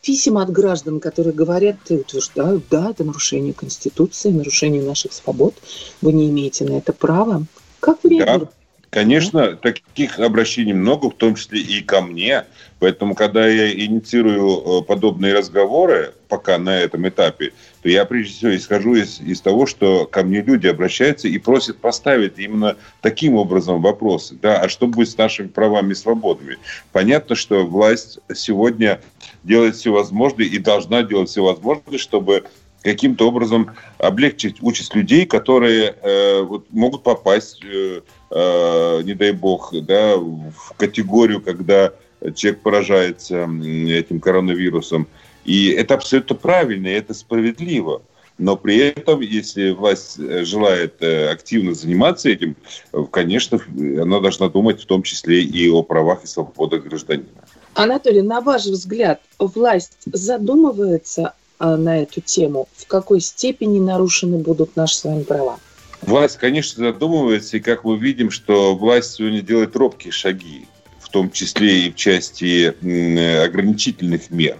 писем 0.03 0.39
от 0.39 0.51
граждан, 0.51 1.01
которые 1.01 1.33
говорят, 1.33 1.77
и 1.89 1.97
утверждают, 1.97 2.63
да, 2.71 2.91
это 2.91 3.03
нарушение 3.03 3.55
Конституции, 3.55 4.31
нарушение 4.31 4.83
наших 4.83 5.13
свобод, 5.13 5.55
вы 6.01 6.13
не 6.13 6.29
имеете 6.31 6.65
на 6.65 6.79
это 6.79 6.93
права. 6.93 7.43
Как 7.81 8.05
вы 8.05 8.11
Да, 8.11 8.17
реагируете? 8.17 8.53
Конечно, 8.91 9.57
таких 9.57 10.19
обращений 10.19 10.73
много, 10.73 11.11
в 11.11 11.15
том 11.15 11.35
числе 11.35 11.61
и 11.61 11.81
ко 11.83 12.01
мне. 12.01 12.45
Поэтому, 12.79 13.15
когда 13.15 13.47
я 13.47 13.73
инициирую 13.73 14.81
э, 14.81 14.85
подобные 14.85 15.35
разговоры, 15.35 16.15
пока 16.29 16.59
на 16.59 16.79
этом 16.79 17.09
этапе, 17.09 17.53
то 17.83 17.89
я 17.89 18.05
прежде 18.05 18.35
всего 18.35 18.57
исхожу 18.57 18.95
из, 18.95 19.21
из 19.21 19.41
того, 19.41 19.67
что 19.67 20.07
ко 20.07 20.23
мне 20.23 20.43
люди 20.43 20.67
обращаются 20.67 21.27
и 21.29 21.39
просят 21.39 21.79
поставить 21.79 22.39
именно 22.39 22.77
таким 23.01 23.35
образом 23.35 23.83
вопросы. 23.83 24.37
Да, 24.41 24.61
а 24.61 24.69
что 24.69 24.87
будет 24.87 25.11
с 25.11 25.17
нашими 25.17 25.49
правами 25.49 25.93
и 25.93 25.97
свободами? 25.97 26.59
Понятно, 26.93 27.35
что 27.35 27.67
власть 27.67 28.21
сегодня 28.35 29.01
делает 29.43 29.77
все 29.77 29.91
возможное 29.91 30.47
и 30.47 30.59
должна 30.59 31.03
делать 31.03 31.31
все 31.31 31.43
возможное, 31.43 31.99
чтобы 31.99 32.45
каким-то 32.83 33.29
образом 33.29 33.75
облегчить 33.99 34.63
участь 34.63 34.95
людей, 34.95 35.27
которые 35.27 35.97
э, 36.01 36.43
вот, 36.43 36.67
могут 36.71 37.03
попасть, 37.03 37.63
э, 37.65 38.03
э, 38.31 39.03
не 39.03 39.15
дай 39.15 39.33
бог, 39.33 39.75
да, 39.83 40.17
в 40.17 40.75
категорию, 40.77 41.41
когда 41.41 41.93
человек 42.35 42.61
поражается 42.63 43.45
этим 43.45 44.21
коронавирусом. 44.21 45.07
И 45.45 45.71
это 45.71 45.95
абсолютно 45.95 46.37
правильно, 46.37 46.89
и 46.89 46.93
это 46.93 47.15
справедливо. 47.15 48.03
Но 48.39 48.57
при 48.57 48.79
этом, 48.79 49.21
если 49.21 49.71
власть 49.71 50.19
э, 50.19 50.45
желает 50.45 51.03
э, 51.03 51.29
активно 51.29 51.75
заниматься 51.75 52.29
этим, 52.29 52.55
э, 52.93 53.05
конечно, 53.11 53.61
она 53.77 54.21
должна 54.21 54.49
думать 54.49 54.81
в 54.81 54.87
том 54.87 55.03
числе 55.03 55.43
и 55.43 55.69
о 55.69 55.83
правах 55.83 56.23
и 56.23 56.29
свободах 56.29 56.85
гражданина. 56.85 57.27
Анатолий, 57.75 58.23
на 58.23 58.41
ваш 58.41 58.67
взгляд, 58.67 59.21
власть 59.39 59.99
задумывается 60.07 61.35
на 61.59 62.03
эту 62.03 62.21
тему? 62.21 62.69
В 62.77 62.87
какой 62.87 63.21
степени 63.21 63.81
нарушены 63.81 64.39
будут 64.39 64.77
наши 64.77 64.95
с 64.95 65.05
вами 65.05 65.25
права? 65.25 65.59
Власть, 66.03 66.39
конечно, 66.39 66.85
задумывается, 66.85 67.57
и 67.57 67.61
как 67.61 67.85
мы 67.85 67.99
видим, 67.99 68.31
что 68.31 68.75
власть 68.75 69.15
сегодня 69.15 69.43
делает 69.43 69.77
робкие 69.77 70.13
шаги, 70.13 70.67
в 71.01 71.09
том 71.11 71.31
числе 71.31 71.87
и 71.87 71.91
в 71.91 71.97
части 71.97 72.75
м, 72.83 73.45
ограничительных 73.45 74.31
мер. 74.31 74.57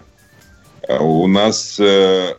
А 0.89 1.03
У 1.03 1.27
нас, 1.27 1.79
э, 1.79 2.37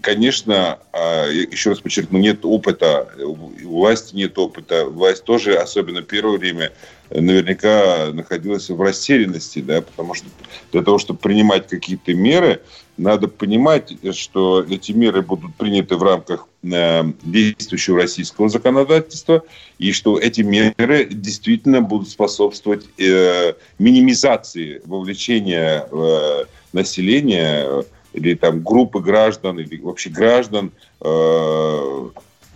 конечно, 0.00 0.78
а, 0.92 1.26
еще 1.28 1.70
раз 1.70 1.80
подчеркну, 1.80 2.18
нет 2.18 2.44
опыта, 2.44 3.08
у 3.18 3.34
власти 3.68 4.14
нет 4.14 4.38
опыта. 4.38 4.84
Власть 4.84 5.24
тоже, 5.24 5.56
особенно 5.56 6.02
первое 6.02 6.38
время, 6.38 6.72
наверняка 7.10 8.12
находилась 8.12 8.70
в 8.70 8.80
растерянности, 8.80 9.58
да, 9.58 9.82
потому 9.82 10.14
что 10.14 10.26
для 10.70 10.82
того, 10.82 10.98
чтобы 10.98 11.18
принимать 11.18 11.66
какие-то 11.66 12.14
меры, 12.14 12.62
надо 12.96 13.28
понимать, 13.28 13.94
что 14.14 14.62
эти 14.62 14.92
меры 14.92 15.22
будут 15.22 15.54
приняты 15.54 15.96
в 15.96 16.02
рамках 16.02 16.46
э, 16.62 17.04
действующего 17.22 18.02
российского 18.02 18.48
законодательства, 18.48 19.42
и 19.78 19.92
что 19.92 20.18
эти 20.18 20.42
меры 20.42 21.06
действительно 21.06 21.80
будут 21.80 22.10
способствовать 22.10 22.86
э, 22.98 23.54
минимизации 23.78 24.82
вовлечения 24.84 25.86
э, 25.90 26.44
населения 26.72 27.84
или 28.12 28.34
там 28.34 28.62
группы 28.62 29.00
граждан, 29.00 29.58
или 29.58 29.80
вообще 29.80 30.10
граждан 30.10 30.70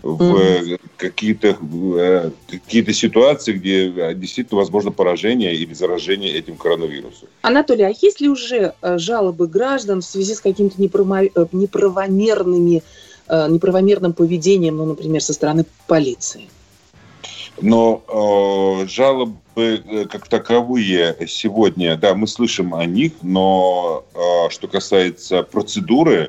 в 0.07 0.79
какие-то 0.97 1.57
э, 1.99 2.31
какие 2.49 2.91
ситуации, 2.93 3.53
где 3.53 3.89
э, 3.89 4.15
действительно 4.15 4.61
возможно 4.61 4.93
поражение 4.93 5.55
или 5.55 5.75
заражение 5.75 6.33
этим 6.33 6.57
коронавирусом. 6.57 7.29
Анатолий, 7.43 7.85
а 7.85 7.93
есть 8.01 8.21
ли 8.21 8.29
уже 8.29 8.75
э, 8.81 8.99
жалобы 8.99 9.49
граждан 9.49 10.01
в 10.01 10.05
связи 10.05 10.35
с 10.35 10.41
какими-то 10.41 10.81
неправомерными, 10.81 12.83
неправомерным 13.29 14.13
поведением, 14.13 14.77
ну, 14.77 14.87
например, 14.87 15.21
со 15.21 15.33
стороны 15.33 15.67
полиции? 15.89 16.43
Но 17.61 18.05
э, 18.07 18.87
жалобы 18.87 20.07
как 20.11 20.29
таковые 20.29 21.17
сегодня, 21.27 21.97
да, 21.97 22.15
мы 22.15 22.27
слышим 22.27 22.75
о 22.75 22.85
них, 22.85 23.15
но 23.23 24.05
э, 24.15 24.51
что 24.51 24.69
касается 24.69 25.43
процедуры, 25.43 26.25
Э, 26.25 26.29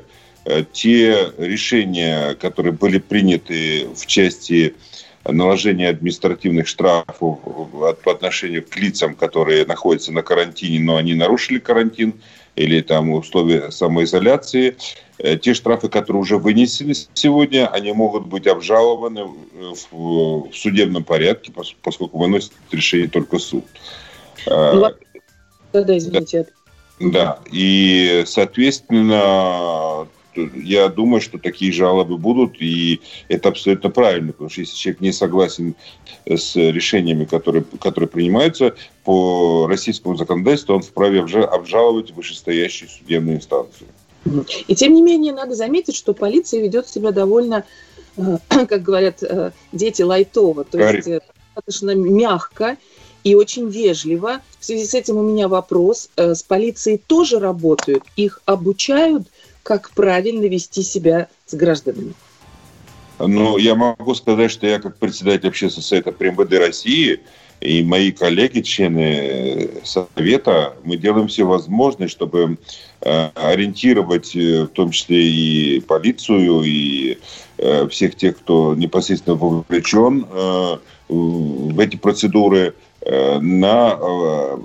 те 0.72 1.32
решения, 1.38 2.34
которые 2.34 2.72
были 2.72 2.98
приняты 2.98 3.86
в 3.94 4.06
части 4.06 4.74
наложения 5.24 5.88
административных 5.88 6.66
штрафов 6.66 7.38
по 8.02 8.12
отношению 8.12 8.64
к 8.64 8.76
лицам, 8.76 9.14
которые 9.14 9.66
находятся 9.66 10.12
на 10.12 10.22
карантине, 10.22 10.80
но 10.80 10.96
они 10.96 11.14
нарушили 11.14 11.58
карантин 11.58 12.14
или 12.56 12.80
там 12.80 13.10
условия 13.10 13.70
самоизоляции. 13.70 14.76
Э, 15.18 15.36
те 15.36 15.54
штрафы, 15.54 15.88
которые 15.88 16.22
уже 16.22 16.38
вынесены 16.38 16.94
сегодня, 17.14 17.68
они 17.68 17.92
могут 17.92 18.26
быть 18.26 18.46
обжалованы 18.46 19.26
в 19.90 20.48
судебном 20.52 21.04
порядке, 21.04 21.52
поскольку 21.82 22.18
выносит 22.18 22.52
решение 22.70 23.08
только 23.08 23.38
суд. 23.38 23.64
Ну, 24.46 24.92
да, 25.72 25.82
да, 25.82 25.98
извините. 25.98 26.46
Да, 27.00 27.38
и, 27.52 28.24
соответственно, 28.26 30.08
я 30.54 30.88
думаю, 30.88 31.20
что 31.20 31.38
такие 31.38 31.72
жалобы 31.72 32.18
будут, 32.18 32.60
и 32.60 33.00
это 33.28 33.48
абсолютно 33.48 33.90
правильно, 33.90 34.32
потому 34.32 34.50
что 34.50 34.60
если 34.60 34.76
человек 34.76 35.00
не 35.00 35.12
согласен 35.12 35.74
с 36.26 36.56
решениями, 36.56 37.24
которые, 37.24 37.64
которые 37.80 38.08
принимаются 38.08 38.74
по 39.04 39.66
российскому 39.68 40.16
законодательству, 40.16 40.74
он 40.74 40.82
вправе 40.82 41.20
обжаловать 41.20 42.12
вышестоящую 42.12 42.90
судебную 42.90 43.38
инстанцию. 43.38 43.88
И 44.66 44.74
тем 44.74 44.94
не 44.94 45.02
менее, 45.02 45.32
надо 45.32 45.54
заметить, 45.54 45.96
что 45.96 46.12
полиция 46.12 46.60
ведет 46.60 46.88
себя 46.88 47.12
довольно, 47.12 47.64
э, 48.16 48.38
как 48.48 48.82
говорят 48.82 49.22
э, 49.22 49.52
дети, 49.72 50.02
лайтово, 50.02 50.64
то 50.64 50.78
Гарри. 50.78 50.96
есть 50.96 51.08
э, 51.08 51.20
достаточно 51.54 51.94
мягко 51.94 52.76
и 53.24 53.34
очень 53.34 53.68
вежливо. 53.68 54.40
В 54.60 54.64
связи 54.64 54.84
с 54.84 54.94
этим 54.94 55.16
у 55.16 55.22
меня 55.22 55.48
вопрос. 55.48 56.10
С 56.16 56.42
полицией 56.42 56.98
тоже 56.98 57.38
работают? 57.38 58.04
Их 58.16 58.40
обучают– 58.46 59.26
как 59.62 59.90
правильно 59.90 60.46
вести 60.46 60.82
себя 60.82 61.28
с 61.46 61.54
гражданами? 61.54 62.14
Ну, 63.18 63.58
я 63.58 63.74
могу 63.74 64.14
сказать, 64.14 64.50
что 64.50 64.66
я 64.66 64.78
как 64.78 64.96
председатель 64.96 65.48
общественного 65.48 65.84
совета 65.84 66.12
при 66.12 66.30
МВД 66.30 66.52
России 66.54 67.20
и 67.60 67.82
мои 67.82 68.12
коллеги, 68.12 68.60
члены 68.60 69.70
совета, 69.82 70.74
мы 70.84 70.96
делаем 70.96 71.26
все 71.26 71.44
возможное, 71.44 72.06
чтобы 72.06 72.58
э, 73.00 73.28
ориентировать 73.34 74.36
э, 74.36 74.64
в 74.64 74.68
том 74.68 74.92
числе 74.92 75.22
и 75.28 75.80
полицию, 75.80 76.62
и 76.62 77.18
э, 77.56 77.88
всех 77.88 78.14
тех, 78.14 78.38
кто 78.38 78.74
непосредственно 78.76 79.36
вовлечен 79.36 80.26
в 81.08 81.80
эти 81.80 81.96
процедуры, 81.96 82.74
на 83.40 83.98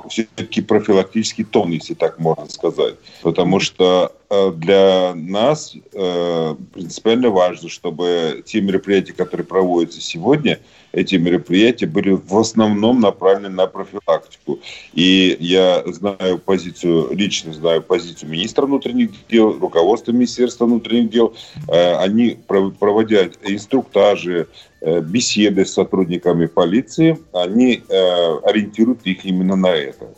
все-таки 0.10 0.62
профилактический 0.62 1.46
тон, 1.46 1.70
если 1.70 1.94
так 1.94 2.20
можно 2.20 2.50
сказать. 2.50 2.96
Потому 3.22 3.62
что 3.62 4.12
Э, 4.23 4.23
для 4.56 5.14
нас 5.16 5.76
э, 5.94 6.56
принципиально 6.74 7.30
важно, 7.30 7.70
чтобы 7.70 8.44
те 8.46 8.62
мероприятия, 8.62 9.14
которые 9.14 9.46
проводятся 9.46 10.02
сегодня, 10.02 10.60
эти 10.92 11.16
мероприятия 11.16 11.88
были 11.88 12.12
в 12.12 12.38
основном 12.38 13.00
направлены 13.02 13.50
на 13.50 13.68
профилактику. 13.68 14.60
И 14.94 15.36
я 15.40 15.84
знаю 15.88 16.38
позицию, 16.38 17.10
лично 17.16 17.54
знаю 17.54 17.82
позицию 17.82 18.30
министра 18.30 18.66
внутренних 18.66 19.12
дел, 19.30 19.58
руководства 19.60 20.12
Министерства 20.12 20.66
внутренних 20.66 21.10
дел. 21.10 21.34
Э, 21.68 21.96
они 21.96 22.38
проводят 22.48 23.40
инструктажи, 23.44 24.48
беседы 24.82 25.66
с 25.66 25.72
сотрудниками 25.72 26.46
полиции, 26.46 27.18
они 27.32 27.82
ориентируют 27.90 29.00
их 29.06 29.24
именно 29.24 29.56
на 29.56 29.68
это. 29.68 30.14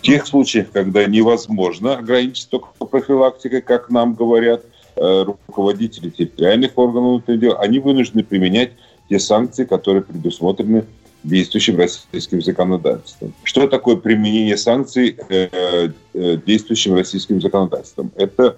В 0.00 0.02
тех 0.02 0.26
случаях, 0.26 0.70
когда 0.72 1.04
невозможно 1.04 1.98
ограничить 1.98 2.48
только 2.48 2.68
профилактикой, 2.86 3.60
как 3.60 3.90
нам 3.90 4.14
говорят 4.14 4.64
э, 4.96 5.24
руководители 5.24 6.08
территориальных 6.08 6.78
органов 6.78 7.10
внутренних 7.10 7.40
дел, 7.40 7.56
они 7.58 7.80
вынуждены 7.80 8.24
применять 8.24 8.72
те 9.10 9.18
санкции, 9.18 9.64
которые 9.66 10.02
предусмотрены 10.02 10.86
действующим 11.22 11.76
российским 11.76 12.40
законодательством. 12.40 13.34
Что 13.44 13.68
такое 13.68 13.96
применение 13.96 14.56
санкций 14.56 15.18
э, 15.28 15.90
э, 16.14 16.36
действующим 16.46 16.94
российским 16.94 17.42
законодательством? 17.42 18.10
Это 18.16 18.56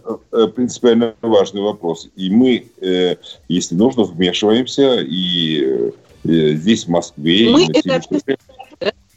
принципиально 0.54 1.14
важный 1.22 1.60
вопрос. 1.60 2.08
И 2.14 2.30
мы, 2.30 2.68
если 3.48 3.74
нужно, 3.74 4.04
вмешиваемся 4.04 5.00
и 5.00 5.90
здесь, 6.22 6.84
в 6.84 6.88
Москве. 6.88 7.50
Мы 7.50 7.66
это 7.66 8.00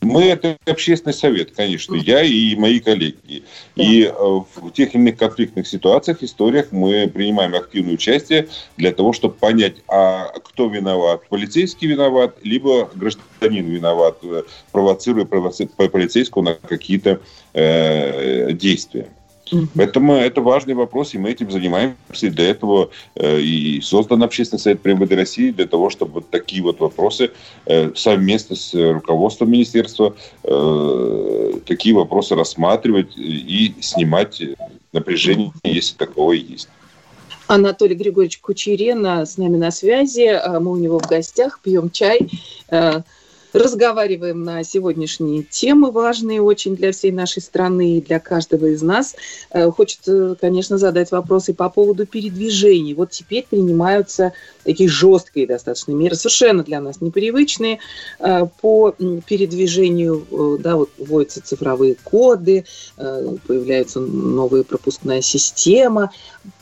мы 0.06 0.26
это 0.26 0.58
общественный 0.65 1.13
совет, 1.13 1.52
конечно, 1.52 1.96
я 1.96 2.22
и 2.22 2.56
мои 2.56 2.80
коллеги. 2.80 3.44
И 3.76 4.04
э, 4.04 4.12
в 4.12 4.72
тех 4.72 4.94
или 4.94 5.02
иных 5.02 5.18
конфликтных 5.18 5.68
ситуациях, 5.68 6.22
историях 6.22 6.68
мы 6.72 7.08
принимаем 7.08 7.56
активное 7.56 7.96
участие 7.96 8.48
для 8.78 8.91
того, 8.91 9.13
чтобы 9.13 9.34
понять, 9.34 9.78
а 9.88 10.28
кто 10.44 10.68
виноват, 10.68 11.28
полицейский 11.28 11.88
виноват, 11.88 12.38
либо 12.44 12.89
гражданин 12.94 13.65
виноват, 13.65 14.20
э, 14.24 14.44
провоцируя 14.72 15.26
полицейского 15.26 16.44
на 16.44 16.54
какие-то 16.54 17.22
э, 17.54 18.54
действия. 18.54 19.10
Поэтому 19.75 20.15
это 20.15 20.41
важный 20.41 20.73
вопрос, 20.73 21.13
и 21.13 21.17
мы 21.17 21.31
этим 21.31 21.51
занимаемся. 21.51 22.27
И 22.27 22.29
для 22.29 22.49
этого 22.49 22.89
э, 23.15 23.39
и 23.39 23.81
создан 23.81 24.23
общественный 24.23 24.60
совет 24.60 24.81
при 24.81 24.93
МВД 24.93 25.13
России, 25.13 25.51
для 25.51 25.67
того, 25.67 25.89
чтобы 25.89 26.13
вот 26.13 26.29
такие 26.29 26.63
вот 26.63 26.79
вопросы 26.79 27.31
э, 27.65 27.91
совместно 27.95 28.55
с 28.55 28.73
руководством 28.73 29.51
министерства 29.51 30.15
э, 30.43 31.51
такие 31.65 31.95
вопросы 31.95 32.36
рассматривать 32.36 33.15
и 33.17 33.75
снимать 33.81 34.41
напряжение, 34.91 35.51
если 35.63 35.95
таковое 35.95 36.38
есть. 36.38 36.69
Анатолий 37.47 37.95
Григорьевич 37.95 38.39
Кучерена 38.39 39.25
с 39.25 39.38
нами 39.38 39.58
на 39.58 39.69
связи. 39.69 40.41
Мы 40.60 40.71
у 40.71 40.77
него 40.77 40.97
в 40.97 41.08
гостях, 41.08 41.60
пьем 41.62 41.91
чай 41.91 42.27
разговариваем 43.56 44.44
на 44.44 44.63
сегодняшние 44.63 45.44
темы, 45.44 45.91
важные 45.91 46.41
очень 46.41 46.76
для 46.76 46.91
всей 46.91 47.12
нашей 47.12 47.41
страны 47.41 47.98
и 47.98 48.02
для 48.02 48.20
каждого 48.20 48.65
из 48.68 48.82
нас. 48.82 49.15
Э, 49.52 49.72
хочется, 49.72 50.38
конечно, 50.39 50.78
задать 50.78 51.12
вопросы 51.12 51.54
по 51.54 51.70
поводу 51.70 52.06
передвижений. 52.06 52.94
Вот 52.94 53.12
теперь 53.12 53.46
принимаются 53.50 54.34
такие 54.63 54.89
жесткие 54.89 55.48
достаточно 55.48 55.94
меры, 55.94 56.15
совершенно 56.15 56.63
для 56.63 56.82
нас 56.82 57.02
непривычные 57.02 57.80
э, 58.20 58.46
по 58.62 58.91
передвижению, 58.91 60.26
э, 60.30 60.62
да, 60.62 60.76
вот 60.76 60.89
вводятся 60.98 61.41
цифровые 61.41 61.96
коды, 62.04 62.65
появляется 62.98 64.00
новая 64.00 64.63
пропускная 64.63 65.22
система. 65.22 66.12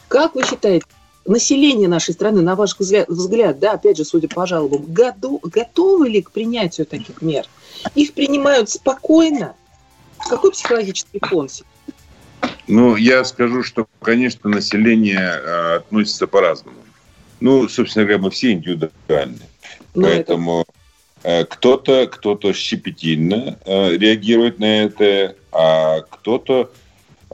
Как 0.08 0.36
вы 0.36 0.44
считаете, 0.44 0.86
население 1.26 1.88
нашей 1.88 2.14
страны, 2.14 2.42
на 2.42 2.56
ваш 2.56 2.78
взгляд, 2.78 3.60
да, 3.60 3.74
опять 3.74 3.98
же, 3.98 4.06
судя 4.06 4.28
по 4.28 4.46
жалобам, 4.46 4.86
готовы 4.88 6.10
ли 6.10 6.22
к 6.22 6.32
принятию 6.32 6.86
таких 6.86 7.22
мер? 7.22 7.46
Их 7.96 8.14
принимают 8.14 8.70
спокойно? 8.70 9.56
Какой 10.30 10.52
психологический 10.52 11.20
фон? 11.22 11.50
Ну, 12.68 12.96
я 12.96 13.24
скажу, 13.26 13.64
что, 13.64 13.88
конечно, 14.02 14.50
население 14.50 15.20
э, 15.20 15.76
относится 15.78 16.28
по-разному. 16.28 16.78
Ну, 17.40 17.68
собственно 17.68 18.06
говоря, 18.06 18.22
мы 18.22 18.32
все 18.32 18.54
индивидуальны. 18.54 19.40
Ну, 19.96 20.04
Поэтому 20.04 20.66
это... 21.24 21.46
кто-то 21.46 22.08
кто 22.08 22.54
щепетильно 22.54 23.60
э, 23.66 23.98
реагирует 23.98 24.60
на 24.60 24.84
это, 24.84 25.36
а 25.52 26.02
кто-то 26.02 26.72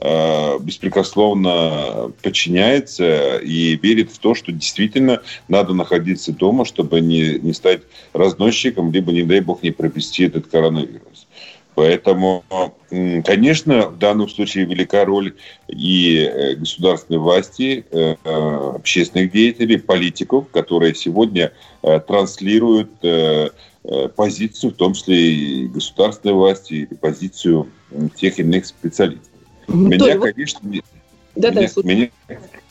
беспрекословно 0.00 2.12
подчиняется 2.22 3.36
и 3.36 3.76
верит 3.76 4.10
в 4.10 4.18
то, 4.18 4.34
что 4.34 4.50
действительно 4.50 5.20
надо 5.48 5.74
находиться 5.74 6.32
дома, 6.32 6.64
чтобы 6.64 7.00
не, 7.00 7.38
не 7.38 7.52
стать 7.52 7.82
разносчиком, 8.14 8.92
либо, 8.92 9.12
не 9.12 9.24
дай 9.24 9.40
бог, 9.40 9.62
не 9.62 9.70
пропустить 9.70 10.28
этот 10.28 10.46
коронавирус. 10.46 11.26
Поэтому, 11.74 12.44
конечно, 12.88 13.88
в 13.88 13.98
данном 13.98 14.28
случае 14.28 14.64
велика 14.64 15.04
роль 15.04 15.34
и 15.68 16.18
э, 16.18 16.54
государственной 16.56 17.18
власти, 17.18 17.84
э, 17.90 18.14
общественных 18.74 19.32
деятелей, 19.32 19.78
политиков, 19.78 20.48
которые 20.50 20.94
сегодня 20.94 21.52
транслируют 21.82 22.90
позицию, 24.14 24.72
в 24.72 24.74
том 24.74 24.92
числе 24.92 25.16
и 25.16 25.68
государственной 25.68 26.34
власти, 26.34 26.86
и 26.90 26.94
позицию 26.94 27.68
тех 28.16 28.38
или 28.38 28.46
иных 28.46 28.66
специалистов. 28.66 29.29
Меня, 29.70 29.98
Толь, 29.98 30.32
конечно, 30.32 30.60
Да, 31.36 31.50
да, 31.50 31.60
меня, 31.60 31.70
меня, 31.84 32.10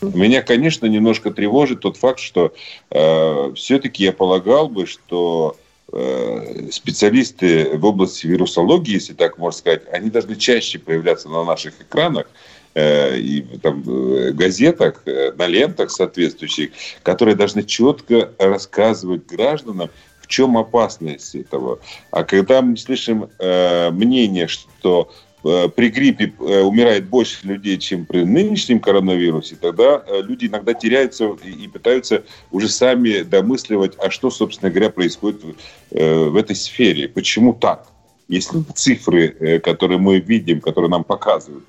меня, 0.00 0.42
конечно, 0.42 0.86
немножко 0.86 1.30
тревожит 1.30 1.80
тот 1.80 1.96
факт, 1.96 2.20
что 2.20 2.52
э, 2.90 3.52
все-таки 3.56 4.04
я 4.04 4.12
полагал 4.12 4.68
бы, 4.68 4.86
что 4.86 5.56
э, 5.92 6.68
специалисты 6.70 7.76
в 7.76 7.84
области 7.84 8.26
вирусологии, 8.26 8.94
если 8.94 9.14
так 9.14 9.38
можно 9.38 9.58
сказать, 9.58 9.82
они 9.92 10.10
должны 10.10 10.36
чаще 10.36 10.78
появляться 10.78 11.28
на 11.28 11.44
наших 11.44 11.80
экранах, 11.80 12.26
э, 12.74 13.18
и 13.18 13.40
там, 13.62 13.82
э, 13.86 14.32
газетах, 14.32 15.02
э, 15.06 15.32
на 15.32 15.46
лентах 15.46 15.90
соответствующих, 15.90 16.70
которые 17.02 17.34
должны 17.34 17.62
четко 17.62 18.30
рассказывать 18.38 19.26
гражданам, 19.26 19.88
в 20.20 20.26
чем 20.26 20.56
опасность 20.58 21.34
этого. 21.34 21.80
А 22.10 22.24
когда 22.24 22.62
мы 22.62 22.76
слышим 22.76 23.28
э, 23.38 23.90
мнение, 23.90 24.46
что 24.46 25.10
при 25.42 25.88
гриппе 25.88 26.32
э, 26.38 26.60
умирает 26.60 27.08
больше 27.08 27.46
людей, 27.46 27.78
чем 27.78 28.04
при 28.04 28.24
нынешнем 28.24 28.78
коронавирусе, 28.78 29.56
тогда 29.56 30.02
э, 30.06 30.20
люди 30.22 30.46
иногда 30.46 30.74
теряются 30.74 31.36
и 31.44 31.66
пытаются 31.68 32.24
уже 32.50 32.68
сами 32.68 33.22
домысливать, 33.22 33.94
а 33.98 34.10
что, 34.10 34.30
собственно 34.30 34.70
говоря, 34.70 34.90
происходит 34.90 35.42
в 35.90 36.36
этой 36.36 36.56
сфере. 36.56 37.08
Почему 37.08 37.52
так? 37.54 37.86
Если 38.28 38.62
цифры, 38.74 39.60
которые 39.64 39.98
мы 39.98 40.20
видим, 40.20 40.60
которые 40.60 40.90
нам 40.90 41.04
показывают, 41.04 41.64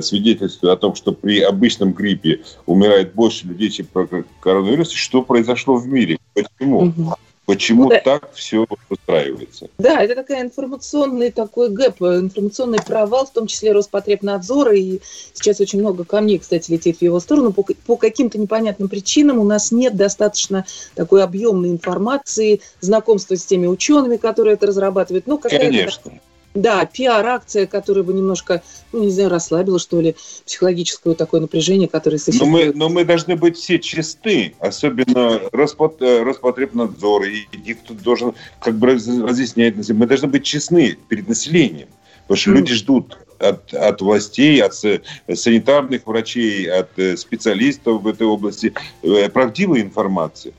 свидетельствуют 0.00 0.78
о 0.78 0.80
том, 0.80 0.94
что 0.94 1.12
при 1.12 1.40
обычном 1.40 1.92
гриппе 1.92 2.42
умирает 2.66 3.14
больше 3.14 3.46
людей, 3.46 3.70
чем 3.70 3.86
при 3.86 4.24
коронавирусе, 4.40 4.96
что 4.96 5.22
произошло 5.22 5.76
в 5.76 5.88
мире? 5.88 6.18
Почему? 6.34 6.92
Почему 7.48 7.84
ну, 7.84 7.88
да. 7.88 8.00
так 8.00 8.30
все 8.34 8.66
устраивается? 8.90 9.70
Да, 9.78 10.02
это 10.02 10.14
такая 10.14 10.42
информационный 10.42 11.30
такой 11.30 11.70
гэп, 11.70 12.02
информационный 12.02 12.78
провал, 12.78 13.24
в 13.24 13.32
том 13.32 13.46
числе 13.46 13.72
Роспотребнадзора. 13.72 14.76
И 14.76 15.00
сейчас 15.32 15.58
очень 15.58 15.80
много 15.80 16.04
камней, 16.04 16.38
кстати, 16.40 16.70
летит 16.70 16.98
в 16.98 17.02
его 17.02 17.18
сторону. 17.20 17.54
По, 17.54 17.64
по 17.86 17.96
каким-то 17.96 18.36
непонятным 18.38 18.90
причинам 18.90 19.38
у 19.38 19.44
нас 19.44 19.72
нет 19.72 19.96
достаточно 19.96 20.66
такой 20.94 21.22
объемной 21.22 21.70
информации, 21.70 22.60
знакомства 22.82 23.34
с 23.34 23.46
теми 23.46 23.66
учеными, 23.66 24.18
которые 24.18 24.52
это 24.52 24.66
разрабатывают. 24.66 25.26
Ну, 25.26 25.38
Конечно. 25.38 26.20
Да, 26.58 26.84
пиар-акция, 26.84 27.68
которая 27.68 28.02
бы 28.02 28.12
немножко, 28.12 28.62
ну, 28.90 29.04
не 29.04 29.12
знаю, 29.12 29.30
расслабила, 29.30 29.78
что 29.78 30.00
ли, 30.00 30.16
психологическое 30.44 31.14
такое 31.14 31.40
напряжение, 31.40 31.86
которое 31.86 32.18
существует. 32.18 32.74
Но 32.74 32.88
мы, 32.88 32.88
но 32.88 32.88
мы 32.88 33.04
должны 33.04 33.36
быть 33.36 33.56
все 33.56 33.78
чисты, 33.78 34.56
особенно 34.58 35.40
Роспот, 35.52 36.02
э, 36.02 36.24
Роспотребнадзор, 36.24 37.26
и, 37.26 37.46
и 37.64 37.74
кто 37.74 37.94
должен 37.94 38.34
как 38.60 38.74
бы 38.74 38.88
разъяснять. 38.88 39.76
Мы 39.88 40.06
должны 40.06 40.26
быть 40.26 40.42
честны 40.42 40.98
перед 41.08 41.28
населением, 41.28 41.88
потому 42.22 42.36
что 42.36 42.50
люди 42.50 42.74
ждут 42.74 43.18
от, 43.38 43.72
от 43.72 44.00
властей, 44.00 44.60
от 44.60 44.74
санитарных 44.74 46.08
врачей, 46.08 46.68
от 46.68 46.90
э, 46.98 47.16
специалистов 47.16 48.02
в 48.02 48.08
этой 48.08 48.26
области 48.26 48.74
э, 49.02 49.28
правдивой 49.28 49.80
информации. 49.80 50.52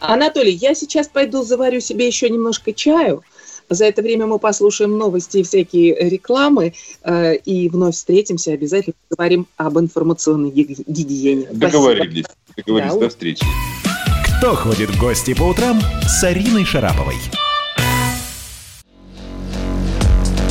Анатолий, 0.00 0.52
я 0.52 0.74
сейчас 0.74 1.06
пойду 1.06 1.44
заварю 1.44 1.78
себе 1.78 2.08
еще 2.08 2.28
немножко 2.28 2.72
чаю, 2.72 3.22
за 3.68 3.84
это 3.86 4.02
время 4.02 4.26
мы 4.26 4.38
послушаем 4.38 4.96
новости 4.96 5.38
и 5.38 5.42
всякие 5.42 5.94
рекламы 6.08 6.74
э, 7.02 7.36
и 7.36 7.68
вновь 7.68 7.94
встретимся. 7.94 8.52
Обязательно 8.52 8.94
поговорим 9.08 9.46
об 9.56 9.78
информационной 9.78 10.50
гигиене. 10.50 11.48
Договорились. 11.52 12.26
Договорились. 12.56 12.94
Да. 12.94 13.00
До 13.00 13.08
встречи. 13.08 13.44
Кто 14.38 14.54
ходит 14.54 14.90
в 14.90 15.00
гости 15.00 15.34
по 15.34 15.44
утрам 15.44 15.80
с 16.06 16.24
Ариной 16.24 16.64
Шараповой? 16.64 17.14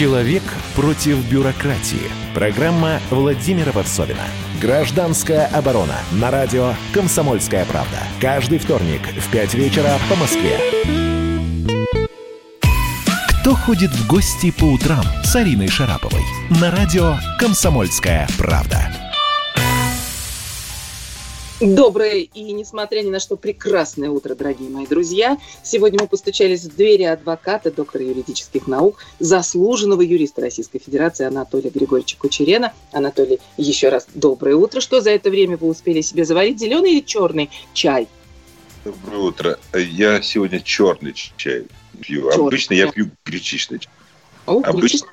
Человек 0.00 0.42
против 0.74 1.18
бюрократии. 1.30 2.10
Программа 2.32 3.00
Владимира 3.10 3.70
Варсовина. 3.70 4.22
Гражданская 4.58 5.46
оборона. 5.46 5.98
На 6.12 6.30
радио 6.30 6.72
«Комсомольская 6.94 7.66
правда». 7.66 7.98
Каждый 8.18 8.58
вторник 8.58 9.02
в 9.02 9.30
5 9.30 9.54
вечера 9.54 9.98
по 10.08 10.16
Москве. 10.16 10.58
Кто 13.28 13.54
ходит 13.54 13.90
в 13.90 14.06
гости 14.06 14.50
по 14.50 14.64
утрам 14.64 15.04
с 15.22 15.36
Ариной 15.36 15.68
Шараповой? 15.68 16.22
На 16.60 16.70
радио 16.70 17.16
«Комсомольская 17.38 18.26
правда». 18.38 18.99
Доброе 21.60 22.20
и, 22.20 22.52
несмотря 22.52 23.02
ни 23.02 23.10
на 23.10 23.20
что, 23.20 23.36
прекрасное 23.36 24.08
утро, 24.08 24.34
дорогие 24.34 24.70
мои 24.70 24.86
друзья. 24.86 25.36
Сегодня 25.62 26.00
мы 26.00 26.08
постучались 26.08 26.64
в 26.64 26.74
двери 26.74 27.02
адвоката, 27.02 27.70
доктора 27.70 28.02
юридических 28.02 28.66
наук, 28.66 29.04
заслуженного 29.18 30.00
юриста 30.00 30.40
Российской 30.40 30.78
Федерации 30.78 31.26
Анатолия 31.26 31.68
Григорьевича 31.68 32.16
Кучерена. 32.16 32.72
Анатолий, 32.92 33.40
еще 33.58 33.90
раз 33.90 34.06
доброе 34.14 34.56
утро. 34.56 34.80
Что 34.80 35.02
за 35.02 35.10
это 35.10 35.28
время 35.28 35.58
вы 35.58 35.68
успели 35.68 36.00
себе 36.00 36.24
заварить? 36.24 36.58
Зеленый 36.58 36.92
или 36.92 37.00
черный 37.00 37.50
чай? 37.74 38.08
Доброе 38.82 39.18
утро. 39.18 39.58
Я 39.74 40.22
сегодня 40.22 40.60
черный 40.60 41.12
чай 41.12 41.66
пью. 42.00 42.30
Черный. 42.30 42.46
Обычно 42.46 42.72
я 42.72 42.90
пью 42.90 43.10
гречишный 43.26 43.80
чай. 43.80 43.92
О, 44.46 44.62
Обычно... 44.64 45.08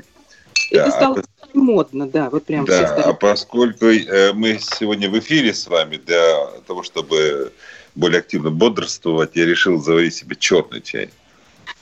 Это 0.72 0.86
да, 0.86 0.92
стало 0.92 1.24
модно, 1.54 2.08
да, 2.08 2.30
вот 2.30 2.46
прям 2.46 2.66
Да, 2.66 2.96
а 2.96 3.14
поскольку 3.14 3.88
э, 3.88 4.34
мы 4.34 4.60
сегодня 4.60 5.10
в 5.10 5.18
эфире 5.20 5.54
с 5.54 5.68
вами, 5.68 5.98
для 5.98 6.48
того, 6.66 6.84
чтобы 6.84 7.52
более 7.96 8.20
активно 8.20 8.52
бодрствовать, 8.52 9.32
я 9.36 9.46
решил 9.46 9.82
заварить 9.82 10.16
себе 10.16 10.36
черный 10.36 10.82
чай. 10.82 11.10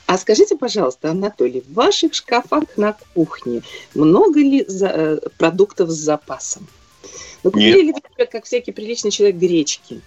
А 0.06 0.18
скажите, 0.18 0.56
пожалуйста, 0.56 1.10
Анатолий, 1.10 1.62
в 1.62 1.74
ваших 1.74 2.14
шкафах 2.14 2.64
на 2.76 2.96
кухне 3.14 3.62
много 3.94 4.40
ли 4.40 4.64
за, 4.68 4.86
э, 4.86 5.18
продуктов 5.36 5.90
с 5.90 5.94
запасом? 5.94 6.66
Ну, 7.42 7.50
купили 7.50 7.82
ли 7.82 7.92
вы, 7.92 8.26
как 8.26 8.44
всякий 8.44 8.72
приличный 8.72 9.10
человек, 9.10 9.36
гречки? 9.36 10.00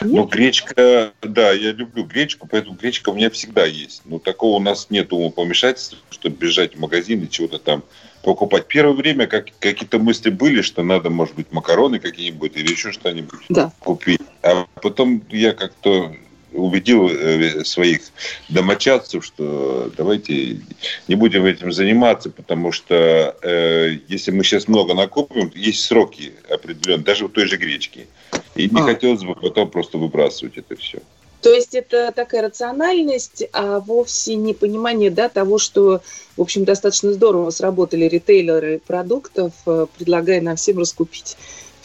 Нет? 0.00 0.12
Ну, 0.12 0.24
гречка, 0.24 1.12
да, 1.22 1.52
я 1.52 1.72
люблю 1.72 2.04
гречку, 2.04 2.48
поэтому 2.50 2.76
гречка 2.76 3.10
у 3.10 3.14
меня 3.14 3.30
всегда 3.30 3.64
есть. 3.64 4.02
Но 4.04 4.18
такого 4.18 4.56
у 4.56 4.60
нас 4.60 4.88
нет 4.90 5.12
умопомешательства, 5.12 5.98
чтобы 6.10 6.36
бежать 6.36 6.74
в 6.74 6.80
магазин 6.80 7.22
и 7.22 7.30
чего-то 7.30 7.58
там 7.58 7.84
покупать. 8.26 8.66
Первое 8.66 8.94
время 8.94 9.28
как, 9.28 9.46
какие-то 9.60 10.00
мысли 10.00 10.30
были, 10.30 10.60
что 10.60 10.82
надо, 10.82 11.10
может 11.10 11.36
быть, 11.36 11.52
макароны 11.52 12.00
какие-нибудь 12.00 12.56
или 12.56 12.72
еще 12.72 12.90
что-нибудь 12.90 13.38
да. 13.48 13.70
купить. 13.78 14.20
А 14.42 14.66
потом 14.82 15.22
я 15.30 15.52
как-то 15.52 16.12
убедил 16.52 17.08
э, 17.08 17.62
своих 17.64 18.00
домочадцев, 18.48 19.24
что 19.24 19.92
давайте 19.96 20.58
не 21.06 21.14
будем 21.14 21.44
этим 21.44 21.70
заниматься, 21.70 22.28
потому 22.30 22.72
что 22.72 23.36
э, 23.42 23.98
если 24.08 24.32
мы 24.32 24.42
сейчас 24.42 24.66
много 24.66 24.94
накопим, 24.94 25.52
есть 25.54 25.84
сроки 25.84 26.32
определенные, 26.50 27.04
даже 27.04 27.26
в 27.26 27.30
той 27.30 27.46
же 27.46 27.56
гречке. 27.56 28.08
И 28.56 28.68
не 28.68 28.80
а. 28.80 28.84
хотелось 28.84 29.22
бы 29.22 29.36
потом 29.36 29.70
просто 29.70 29.98
выбрасывать 29.98 30.56
это 30.56 30.74
все. 30.74 30.98
То 31.40 31.52
есть 31.52 31.74
это 31.74 32.12
такая 32.12 32.42
рациональность, 32.42 33.44
а 33.52 33.80
вовсе 33.80 34.34
не 34.34 34.54
понимание 34.54 35.10
да, 35.10 35.28
того, 35.28 35.58
что, 35.58 36.00
в 36.36 36.40
общем, 36.40 36.64
достаточно 36.64 37.12
здорово 37.12 37.50
сработали 37.50 38.06
ритейлеры 38.06 38.80
продуктов, 38.84 39.52
э, 39.66 39.86
предлагая 39.96 40.40
нам 40.40 40.56
всем 40.56 40.78
раскупить 40.78 41.36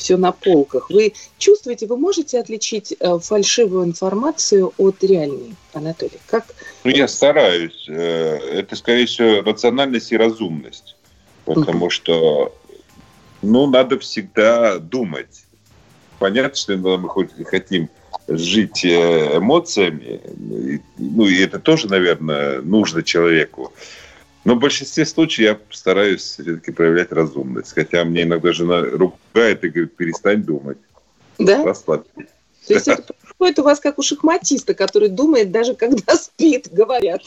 все 0.01 0.17
на 0.17 0.31
полках. 0.31 0.89
Вы 0.89 1.13
чувствуете, 1.37 1.85
вы 1.85 1.97
можете 1.97 2.39
отличить 2.39 2.95
э, 2.99 3.19
фальшивую 3.19 3.85
информацию 3.85 4.73
от 4.77 5.03
реальной, 5.03 5.55
Анатолий? 5.73 6.19
Как? 6.27 6.45
Ну, 6.83 6.91
я 6.91 7.07
стараюсь. 7.07 7.85
Э, 7.87 8.37
это, 8.37 8.75
скорее 8.75 9.05
всего, 9.05 9.41
рациональность 9.41 10.11
и 10.11 10.17
разумность. 10.17 10.95
Потому 11.45 11.85
угу. 11.85 11.89
что, 11.89 12.55
ну, 13.41 13.67
надо 13.67 13.99
всегда 13.99 14.79
думать. 14.79 15.45
Понятно, 16.19 16.55
что 16.55 16.77
мы 16.77 17.09
хоть 17.09 17.29
хотим 17.45 17.89
жить 18.37 18.85
э, 18.85 19.37
эмоциями, 19.37 20.21
ну, 20.97 21.27
и 21.27 21.39
это 21.39 21.59
тоже, 21.59 21.87
наверное, 21.87 22.61
нужно 22.61 23.03
человеку. 23.03 23.73
Но 24.43 24.55
в 24.55 24.59
большинстве 24.59 25.05
случаев 25.05 25.49
я 25.49 25.59
стараюсь 25.69 26.21
все-таки 26.21 26.71
проявлять 26.71 27.11
разумность. 27.11 27.73
Хотя 27.73 28.03
мне 28.03 28.23
иногда 28.23 28.51
жена 28.51 28.81
ругает 28.81 29.63
и 29.63 29.69
говорит, 29.69 29.95
перестань 29.95 30.43
думать. 30.43 30.77
Да? 31.37 31.63
Расслабься. 31.63 32.09
То 32.67 32.73
есть 32.73 32.87
это 32.87 33.13
происходит 33.41 33.59
у 33.59 33.63
вас 33.63 33.79
как 33.79 33.97
у 33.97 34.03
шахматиста, 34.03 34.73
который 34.73 35.09
думает 35.09 35.51
даже 35.51 35.73
когда 35.73 36.15
спит, 36.15 36.67
говорят. 36.71 37.21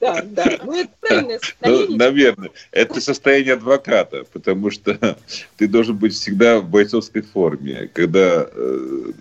Да, 0.00 0.22
да. 0.24 0.58
Ну, 0.64 0.72
это 0.80 0.90
правильное 1.00 1.40
Ну, 1.40 1.40
состояние. 1.42 1.98
наверное, 1.98 2.50
это 2.70 3.00
состояние 3.00 3.54
адвоката, 3.54 4.24
потому 4.32 4.70
что 4.70 5.16
ты 5.56 5.66
должен 5.66 5.96
быть 5.96 6.14
всегда 6.14 6.60
в 6.60 6.68
бойцовской 6.68 7.22
форме. 7.22 7.90
Когда 7.92 8.46
э, 8.50 9.12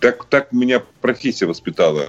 так, 0.00 0.24
так 0.26 0.52
меня 0.52 0.82
профессия 1.00 1.46
воспитала 1.46 2.08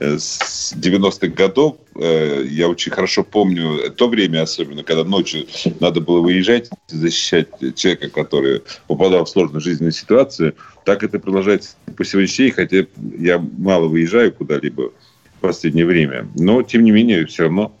с 0.00 0.72
90-х 0.74 1.28
годов. 1.28 1.76
Э, 1.94 2.44
Я 2.48 2.68
очень 2.68 2.90
хорошо 2.92 3.22
помню 3.24 3.90
то 3.90 4.08
время, 4.08 4.42
особенно, 4.42 4.82
когда 4.82 5.04
ночью 5.04 5.46
надо 5.80 6.00
было 6.00 6.20
выезжать, 6.20 6.70
защищать 6.88 7.48
человека, 7.76 8.08
который 8.08 8.62
попадал 8.86 9.24
в 9.24 9.28
сложную 9.28 9.60
жизненную 9.60 9.92
ситуацию. 9.92 10.54
Так 10.84 11.02
это 11.02 11.18
продолжается 11.18 11.76
по 11.96 12.04
сегодняшний 12.04 12.46
день, 12.46 12.54
хотя 12.54 12.86
я 13.18 13.38
мало 13.58 13.86
выезжаю 13.88 14.32
куда-либо 14.32 14.90
в 15.36 15.40
последнее 15.40 15.84
время. 15.86 16.26
Но, 16.36 16.62
тем 16.62 16.84
не 16.84 16.90
менее, 16.90 17.26
все 17.26 17.44
равно 17.44 17.72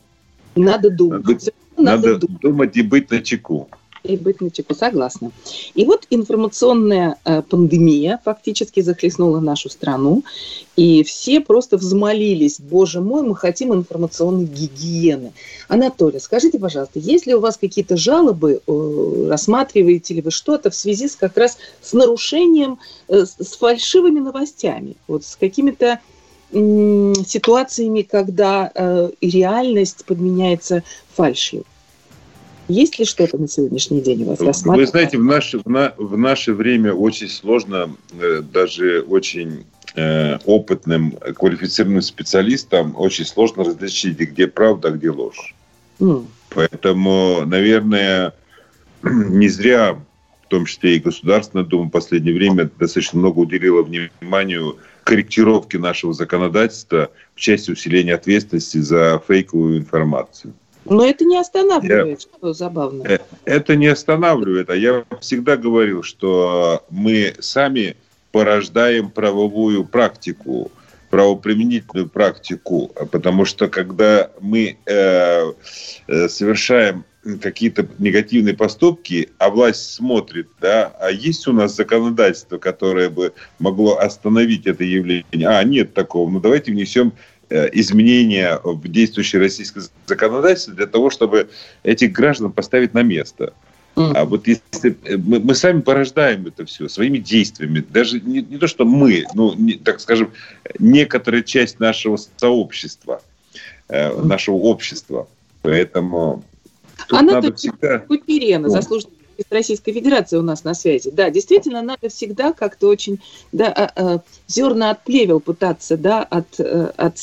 Надо 0.54 0.90
думать. 0.90 1.24
Надо- 1.26 1.52
равно 1.76 1.90
надо 1.90 2.16
думать. 2.18 2.40
думать 2.42 2.76
и 2.76 2.82
быть 2.82 3.10
на 3.10 3.22
чеку. 3.22 3.68
И 4.02 4.16
быть 4.16 4.40
начеку, 4.40 4.74
согласна. 4.74 5.30
И 5.74 5.84
вот 5.84 6.06
информационная 6.10 7.18
э, 7.24 7.42
пандемия 7.42 8.20
фактически 8.24 8.80
захлестнула 8.80 9.38
нашу 9.38 9.68
страну, 9.68 10.24
и 10.76 11.04
все 11.04 11.40
просто 11.40 11.76
взмолились, 11.76 12.58
боже 12.58 13.00
мой, 13.00 13.22
мы 13.22 13.36
хотим 13.36 13.72
информационной 13.72 14.46
гигиены. 14.46 15.32
Анатолий, 15.68 16.18
скажите, 16.18 16.58
пожалуйста, 16.58 16.98
есть 16.98 17.26
ли 17.26 17.34
у 17.34 17.40
вас 17.40 17.58
какие-то 17.58 17.96
жалобы, 17.96 18.60
э, 18.66 19.26
рассматриваете 19.28 20.14
ли 20.14 20.22
вы 20.22 20.30
что-то 20.30 20.70
в 20.70 20.74
связи 20.74 21.08
с 21.08 21.14
как 21.14 21.36
раз 21.36 21.58
с 21.80 21.92
нарушением, 21.92 22.78
э, 23.08 23.24
с 23.24 23.36
с 23.38 23.56
фальшивыми 23.56 24.20
новостями, 24.20 24.96
вот 25.06 25.24
с 25.24 25.36
какими-то 25.36 26.00
ситуациями, 26.52 28.02
когда 28.02 28.70
э, 28.74 29.10
реальность 29.20 30.04
подменяется 30.04 30.82
фальшью? 31.14 31.64
Есть 32.72 32.98
ли 32.98 33.04
что-то 33.04 33.36
на 33.36 33.48
сегодняшний 33.48 34.00
день 34.00 34.22
у 34.22 34.26
вас 34.30 34.38
Вы 34.40 34.46
рассматривается? 34.46 34.92
знаете, 34.92 35.18
в 35.18 35.24
наше, 35.24 35.58
в, 35.58 35.66
на- 35.66 35.92
в 35.98 36.16
наше 36.16 36.54
время 36.54 36.94
очень 36.94 37.28
сложно 37.28 37.94
э, 38.18 38.40
даже 38.40 39.02
очень 39.02 39.64
э, 39.94 40.38
опытным, 40.46 41.12
квалифицированным 41.36 42.00
специалистам 42.00 42.94
очень 42.96 43.26
сложно 43.26 43.64
различить, 43.64 44.18
где 44.18 44.46
правда, 44.46 44.88
а 44.88 44.90
где 44.92 45.10
ложь. 45.10 45.54
М, 46.00 46.26
Поэтому, 46.48 47.42
наверное, 47.44 48.32
не 49.02 49.48
зря, 49.48 49.98
в 50.46 50.48
том 50.48 50.64
числе 50.64 50.96
и 50.96 51.00
Государственная 51.00 51.66
Дума 51.66 51.88
в 51.88 51.90
последнее 51.90 52.34
время 52.34 52.70
достаточно 52.78 53.18
много 53.18 53.40
уделила 53.40 53.82
вниманию 53.82 54.78
корректировке 55.04 55.78
нашего 55.78 56.14
законодательства 56.14 57.10
в 57.34 57.40
части 57.40 57.70
усиления 57.70 58.14
ответственности 58.14 58.78
за 58.78 59.20
фейковую 59.28 59.78
информацию. 59.78 60.54
Но 60.84 61.04
это 61.06 61.24
не 61.24 61.36
останавливает, 61.36 62.22
что 62.22 62.52
забавно. 62.52 63.04
Э, 63.04 63.18
Это 63.44 63.76
не 63.76 63.86
останавливает, 63.86 64.70
а 64.70 64.76
я 64.76 65.04
всегда 65.20 65.56
говорил, 65.56 66.02
что 66.02 66.84
мы 66.90 67.34
сами 67.38 67.96
порождаем 68.32 69.10
правовую 69.10 69.84
практику, 69.84 70.72
правоприменительную 71.10 72.08
практику, 72.08 72.90
потому 73.10 73.44
что 73.44 73.68
когда 73.68 74.30
мы 74.40 74.78
э, 74.86 75.52
э, 76.08 76.28
совершаем 76.28 77.04
какие-то 77.40 77.86
негативные 77.98 78.54
поступки, 78.54 79.28
а 79.38 79.50
власть 79.50 79.92
смотрит, 79.92 80.48
да, 80.60 80.92
а 81.00 81.10
есть 81.10 81.46
у 81.46 81.52
нас 81.52 81.76
законодательство, 81.76 82.58
которое 82.58 83.10
бы 83.10 83.32
могло 83.58 83.98
остановить 83.98 84.66
это 84.66 84.82
явление? 84.82 85.24
А, 85.46 85.62
нет 85.62 85.94
такого. 85.94 86.28
Ну, 86.28 86.40
давайте 86.40 86.72
внесем 86.72 87.12
изменения 87.72 88.60
в 88.62 88.88
действующее 88.88 89.40
российское 89.40 89.82
законодательство 90.06 90.74
для 90.74 90.86
того, 90.86 91.10
чтобы 91.10 91.48
этих 91.82 92.12
граждан 92.12 92.52
поставить 92.52 92.94
на 92.94 93.02
место. 93.02 93.52
М. 93.96 94.12
А 94.16 94.24
вот 94.24 94.46
если 94.46 94.96
э, 95.04 95.16
мы, 95.18 95.38
мы 95.40 95.54
сами 95.54 95.80
порождаем 95.80 96.46
это 96.46 96.64
все 96.64 96.88
своими 96.88 97.18
действиями, 97.18 97.84
даже 97.86 98.20
не, 98.20 98.40
не 98.40 98.56
то, 98.56 98.66
что 98.66 98.84
мы, 98.84 99.24
ну, 99.34 99.54
не- 99.54 99.74
так 99.74 100.00
скажем, 100.00 100.30
некоторая 100.78 101.42
часть 101.42 101.78
нашего 101.78 102.18
сообщества, 102.36 103.20
э, 103.88 104.18
нашего 104.22 104.56
общества. 104.56 105.28
Поэтому 105.60 106.42
тут 107.06 107.18
Анатолий 107.18 107.54
всегда... 107.54 107.98
Куперена, 107.98 108.70
заслуженный 108.70 109.21
артист 109.32 109.52
Российской 109.52 109.92
Федерации 109.92 110.36
у 110.36 110.42
нас 110.42 110.64
на 110.64 110.74
связи. 110.74 111.10
Да, 111.10 111.30
действительно, 111.30 111.82
надо 111.82 112.08
всегда 112.08 112.52
как-то 112.52 112.88
очень 112.88 113.20
да, 113.50 113.68
а, 113.68 113.92
а, 113.96 114.20
зерна 114.46 114.90
от 114.90 115.04
плевел 115.04 115.40
пытаться 115.40 115.96
да, 115.96 116.22
от, 116.22 116.58
э, 116.58 116.92
от, 116.96 117.16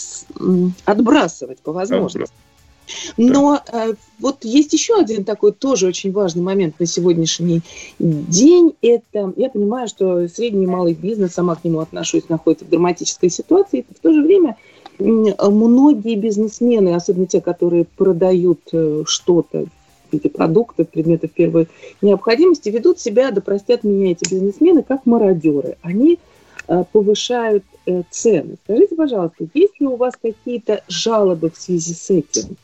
отбрасывать 0.86 1.60
по 1.60 1.72
возможности. 1.72 2.34
Но 3.18 3.62
э, 3.72 3.94
вот 4.20 4.44
есть 4.44 4.74
еще 4.74 4.96
один 4.96 5.24
такой 5.24 5.52
тоже 5.52 5.88
очень 5.88 6.12
важный 6.12 6.42
момент 6.42 6.80
на 6.80 6.88
сегодняшний 6.88 7.62
день. 8.00 8.74
Это, 8.82 9.32
я 9.36 9.50
понимаю, 9.50 9.88
что 9.88 10.28
средний 10.28 10.64
и 10.64 10.68
малый 10.68 10.96
бизнес, 10.96 11.34
сама 11.34 11.56
к 11.56 11.64
нему 11.64 11.80
отношусь, 11.80 12.30
находится 12.30 12.66
в 12.66 12.70
драматической 12.70 13.30
ситуации. 13.30 13.86
В 13.96 14.02
то 14.02 14.12
же 14.12 14.24
время 14.24 14.58
многие 14.98 16.16
бизнесмены, 16.16 16.96
особенно 16.96 17.28
те, 17.28 17.42
которые 17.42 17.86
продают 17.86 18.62
э, 18.74 19.04
что-то 19.06 19.68
в 20.10 20.14
виде 20.14 20.30
продуктов, 20.30 20.90
предметов 20.90 21.32
первой 21.32 21.68
необходимости, 22.02 22.70
ведут 22.70 23.00
себя, 23.00 23.32
да 23.32 23.42
простят 23.42 23.84
меня 23.84 24.12
эти 24.12 24.30
бизнесмены, 24.30 24.84
как 24.84 25.06
мародеры. 25.06 25.78
Они 25.82 26.20
э, 26.68 26.84
повышают 26.92 27.64
э, 27.86 28.04
цены. 28.10 28.58
Скажите, 28.64 28.96
пожалуйста, 28.96 29.48
есть 29.54 29.80
ли 29.80 29.88
у 29.88 29.96
вас 29.96 30.16
какие-то 30.22 30.84
жалобы 30.88 31.52
в 31.52 31.58
связи 31.58 31.94
с 31.94 32.10
этим? 32.10 32.58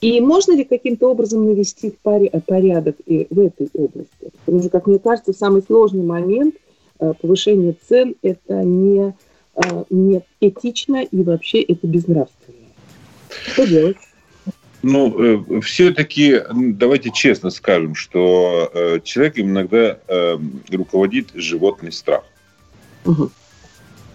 И 0.00 0.20
можно 0.20 0.56
ли 0.56 0.64
каким-то 0.64 1.10
образом 1.10 1.44
навести 1.44 1.94
э, 2.04 2.40
порядок 2.40 2.96
и 3.06 3.26
в 3.30 3.40
этой 3.40 3.68
области? 3.74 4.30
Потому 4.44 4.60
что, 4.60 4.70
как 4.70 4.86
мне 4.86 4.98
кажется, 4.98 5.32
самый 5.32 5.62
сложный 5.62 6.04
момент 6.04 6.54
повышения 7.20 7.74
цен– 7.88 8.14
это 8.22 8.62
не, 8.62 9.12
не 9.90 10.22
этично 10.40 11.02
и 11.02 11.22
вообще 11.24 11.60
это 11.62 11.84
безнравственно. 11.88 12.58
Что 13.28 13.66
делать? 13.66 13.96
Ну, 14.82 15.60
все-таки 15.60 16.40
давайте 16.52 17.10
честно 17.12 17.50
скажем, 17.50 17.94
что 17.94 18.70
э, 18.74 18.98
человеком 19.04 19.44
иногда 19.44 19.98
э, 20.08 20.38
руководит 20.70 21.30
животный 21.34 21.92
страх. 21.92 22.24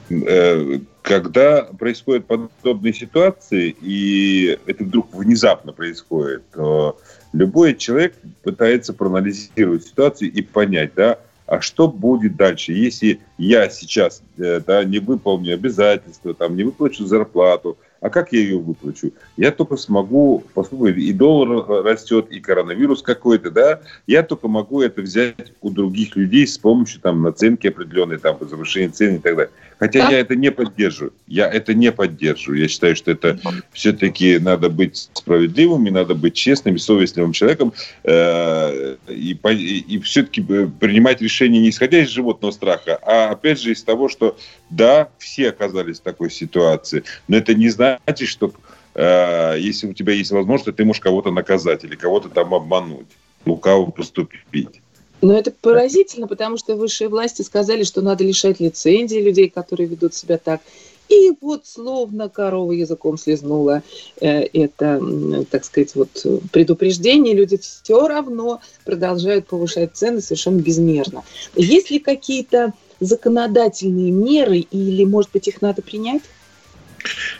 Э, 0.10 0.80
Когда 1.02 1.64
происходят 1.64 2.26
подобные 2.26 2.94
ситуации, 2.94 3.76
и 3.82 4.58
это 4.66 4.84
вдруг 4.84 5.14
внезапно 5.14 5.72
происходит, 5.72 6.44
то 6.52 7.00
любой 7.32 7.76
человек 7.76 8.16
пытается 8.44 8.94
проанализировать 8.94 9.86
ситуацию 9.86 10.32
и 10.32 10.42
понять, 10.42 10.92
да, 10.96 11.20
а 11.46 11.62
что 11.62 11.88
будет 11.88 12.36
дальше, 12.36 12.74
если 12.74 13.22
я 13.38 13.70
сейчас 13.70 14.22
э, 14.38 14.60
да, 14.60 14.84
не 14.84 15.00
выполню 15.00 15.54
обязательства, 15.54 16.34
там, 16.34 16.58
не 16.58 16.64
выплачу 16.66 17.06
зарплату, 17.06 17.78
а 18.02 18.10
как 18.10 18.34
я 18.34 18.40
ее 18.40 18.58
выплачу? 18.58 19.12
Я 19.38 19.52
только 19.52 19.78
смогу, 19.78 20.44
поскольку 20.54 20.88
и 20.88 21.14
доллар 21.14 21.84
растет, 21.84 22.28
и 22.30 22.40
коронавирус 22.40 23.02
какой-то, 23.02 23.52
да, 23.52 23.82
я 24.06 24.24
только 24.24 24.48
могу 24.48 24.82
это 24.82 25.02
взять 25.02 25.54
у 25.62 25.70
других 25.70 26.16
людей 26.16 26.46
с 26.46 26.58
помощью 26.58 27.02
там 27.02 27.22
наценки 27.22 27.68
определенной, 27.68 28.18
там, 28.18 28.38
завышения 28.42 28.90
цен 28.90 29.16
и 29.16 29.20
так 29.20 29.36
далее. 29.36 29.52
Хотя 29.80 30.00
Да. 30.00 30.12
я 30.12 30.20
это 30.20 30.36
не 30.36 30.52
поддерживаю. 30.52 31.14
Я 31.28 31.48
это 31.48 31.74
не 31.74 31.92
поддерживаю. 31.92 32.60
Я 32.62 32.68
считаю, 32.68 32.96
что 32.96 33.12
это 33.12 33.40
все-таки 33.72 34.40
надо 34.40 34.70
быть 34.70 35.10
справедливым, 35.14 35.86
и 35.88 35.92
надо 35.92 36.16
быть 36.16 36.34
честным 36.34 36.76
и 36.76 36.80
совестливым 36.80 37.32
человеком, 37.32 37.74
э, 38.04 38.96
и, 39.08 39.34
и, 39.34 39.96
и 39.96 40.00
все-таки 40.00 40.42
принимать 40.42 41.22
решения 41.22 41.60
не 41.60 41.70
исходя 41.70 42.00
из 42.00 42.10
животного 42.10 42.52
страха, 42.52 42.98
а 43.04 43.30
опять 43.30 43.62
же 43.62 43.72
из 43.72 43.84
того, 43.84 44.10
что 44.10 44.38
да, 44.70 45.10
все 45.20 45.50
оказались 45.50 46.00
в 46.00 46.04
такой 46.04 46.32
ситуации, 46.32 47.04
но 47.28 47.38
это 47.38 47.54
не 47.54 47.70
значит, 47.70 47.87
что 48.26 48.52
э, 48.96 49.56
если 49.60 49.88
у 49.88 49.94
тебя 49.94 50.14
есть 50.14 50.32
возможность, 50.32 50.78
ты 50.78 50.86
можешь 50.86 51.02
кого-то 51.02 51.32
наказать 51.32 51.84
или 51.84 51.96
кого-то 51.96 52.30
там 52.30 52.54
обмануть, 52.54 53.08
лукаво 53.46 53.90
поступить. 53.92 54.82
Но 55.22 55.34
это 55.34 55.52
поразительно, 55.52 56.28
потому 56.28 56.58
что 56.58 56.76
высшие 56.76 57.10
власти 57.10 57.42
сказали, 57.42 57.84
что 57.84 58.02
надо 58.02 58.24
лишать 58.24 58.60
лицензии 58.60 59.20
людей, 59.20 59.50
которые 59.50 59.88
ведут 59.88 60.14
себя 60.14 60.38
так. 60.38 60.62
И 61.10 61.32
вот 61.42 61.66
словно 61.66 62.28
корова 62.28 62.74
языком 62.74 63.18
слезнула 63.18 63.82
э, 64.20 64.42
это, 64.42 65.02
так 65.50 65.64
сказать, 65.64 65.96
вот 65.96 66.26
предупреждение, 66.52 67.34
люди 67.34 67.58
все 67.58 68.08
равно 68.08 68.60
продолжают 68.84 69.48
повышать 69.48 69.96
цены 69.96 70.22
совершенно 70.22 70.60
безмерно. 70.60 71.24
Есть 71.56 71.92
ли 71.92 72.00
какие-то 72.00 72.74
законодательные 73.00 74.12
меры 74.12 74.58
или, 74.58 75.06
может 75.06 75.32
быть, 75.32 75.48
их 75.48 75.62
надо 75.62 75.82
принять? 75.82 76.24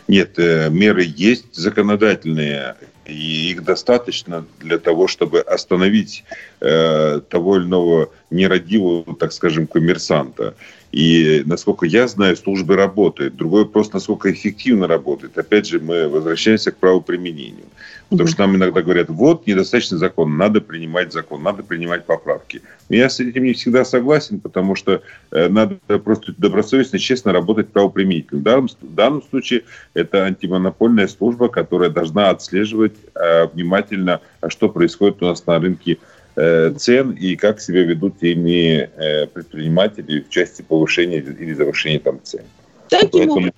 Нет, 0.06 0.38
э, 0.38 0.68
меры 0.70 1.04
есть 1.04 1.54
законодательные, 1.54 2.76
и 3.08 3.50
их 3.50 3.64
достаточно 3.64 4.44
для 4.60 4.78
того, 4.78 5.08
чтобы 5.08 5.40
остановить 5.40 6.24
э, 6.60 7.20
того 7.28 7.56
или 7.56 7.64
иного 7.64 8.10
нерадивого, 8.30 9.16
так 9.16 9.32
скажем, 9.32 9.66
коммерсанта. 9.66 10.54
И, 10.92 11.42
насколько 11.46 11.86
я 11.86 12.06
знаю, 12.08 12.36
службы 12.36 12.76
работают. 12.76 13.36
Другой 13.36 13.64
вопрос, 13.64 13.92
насколько 13.92 14.30
эффективно 14.30 14.86
работает. 14.86 15.36
Опять 15.36 15.66
же, 15.66 15.80
мы 15.80 16.08
возвращаемся 16.08 16.70
к 16.70 16.76
правоприменению. 16.76 17.66
Потому 18.10 18.26
что 18.26 18.40
нам 18.40 18.56
иногда 18.56 18.80
говорят, 18.80 19.10
вот, 19.10 19.46
недостаточно 19.46 19.98
закон, 19.98 20.38
надо 20.38 20.62
принимать 20.62 21.12
закон, 21.12 21.42
надо 21.42 21.62
принимать 21.62 22.06
поправки. 22.06 22.62
Но 22.88 22.96
я 22.96 23.10
с 23.10 23.20
этим 23.20 23.44
не 23.44 23.52
всегда 23.52 23.84
согласен, 23.84 24.40
потому 24.40 24.74
что 24.74 25.02
э, 25.30 25.48
надо 25.48 25.76
просто 25.98 26.32
добросовестно, 26.38 26.98
честно 26.98 27.32
работать 27.32 27.68
правоприменительно. 27.68 28.40
В 28.40 28.42
данном, 28.42 28.68
в 28.80 28.94
данном 28.94 29.22
случае 29.22 29.64
это 29.92 30.24
антимонопольная 30.24 31.06
служба, 31.06 31.48
которая 31.48 31.90
должна 31.90 32.30
отслеживать 32.30 32.94
э, 33.14 33.46
внимательно, 33.52 34.22
а 34.40 34.48
что 34.48 34.70
происходит 34.70 35.22
у 35.22 35.26
нас 35.26 35.44
на 35.46 35.58
рынке 35.58 35.98
э, 36.36 36.72
цен 36.78 37.10
и 37.10 37.36
как 37.36 37.60
себя 37.60 37.82
ведут 37.82 38.20
те 38.20 38.32
или 38.32 38.38
иные 38.40 38.90
э, 38.96 39.26
предприниматели 39.26 40.20
в 40.20 40.30
части 40.30 40.62
повышения 40.62 41.18
или 41.18 41.52
завышения 41.52 41.98
там 42.00 42.20
цен. 42.22 42.42
Таким 42.88 43.10
Поэтому- 43.10 43.32
образом, 43.32 43.52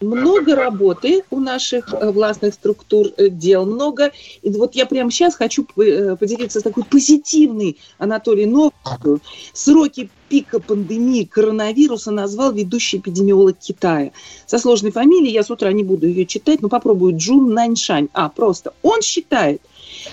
много 0.00 0.54
работы 0.54 1.22
у 1.30 1.40
наших 1.40 1.92
э, 1.92 2.10
властных 2.10 2.54
структур, 2.54 3.08
э, 3.16 3.28
дел 3.28 3.66
много. 3.66 4.12
И 4.42 4.50
вот 4.50 4.74
я 4.74 4.86
прямо 4.86 5.10
сейчас 5.10 5.34
хочу 5.34 5.66
э, 5.76 6.16
поделиться 6.16 6.60
такой 6.60 6.84
позитивной, 6.84 7.78
Анатолий, 7.98 8.46
новостью. 8.46 9.20
Сроки 9.52 10.10
пика 10.28 10.60
пандемии 10.60 11.24
коронавируса 11.24 12.10
назвал 12.10 12.52
ведущий 12.52 12.98
эпидемиолог 12.98 13.58
Китая. 13.58 14.12
Со 14.46 14.58
сложной 14.58 14.92
фамилией, 14.92 15.32
я 15.32 15.42
с 15.42 15.50
утра 15.50 15.70
не 15.72 15.84
буду 15.84 16.06
ее 16.06 16.24
читать, 16.24 16.62
но 16.62 16.68
попробую. 16.68 17.16
Джун 17.16 17.52
Наньшань. 17.52 18.08
А, 18.12 18.28
просто. 18.28 18.72
Он 18.82 19.02
считает, 19.02 19.60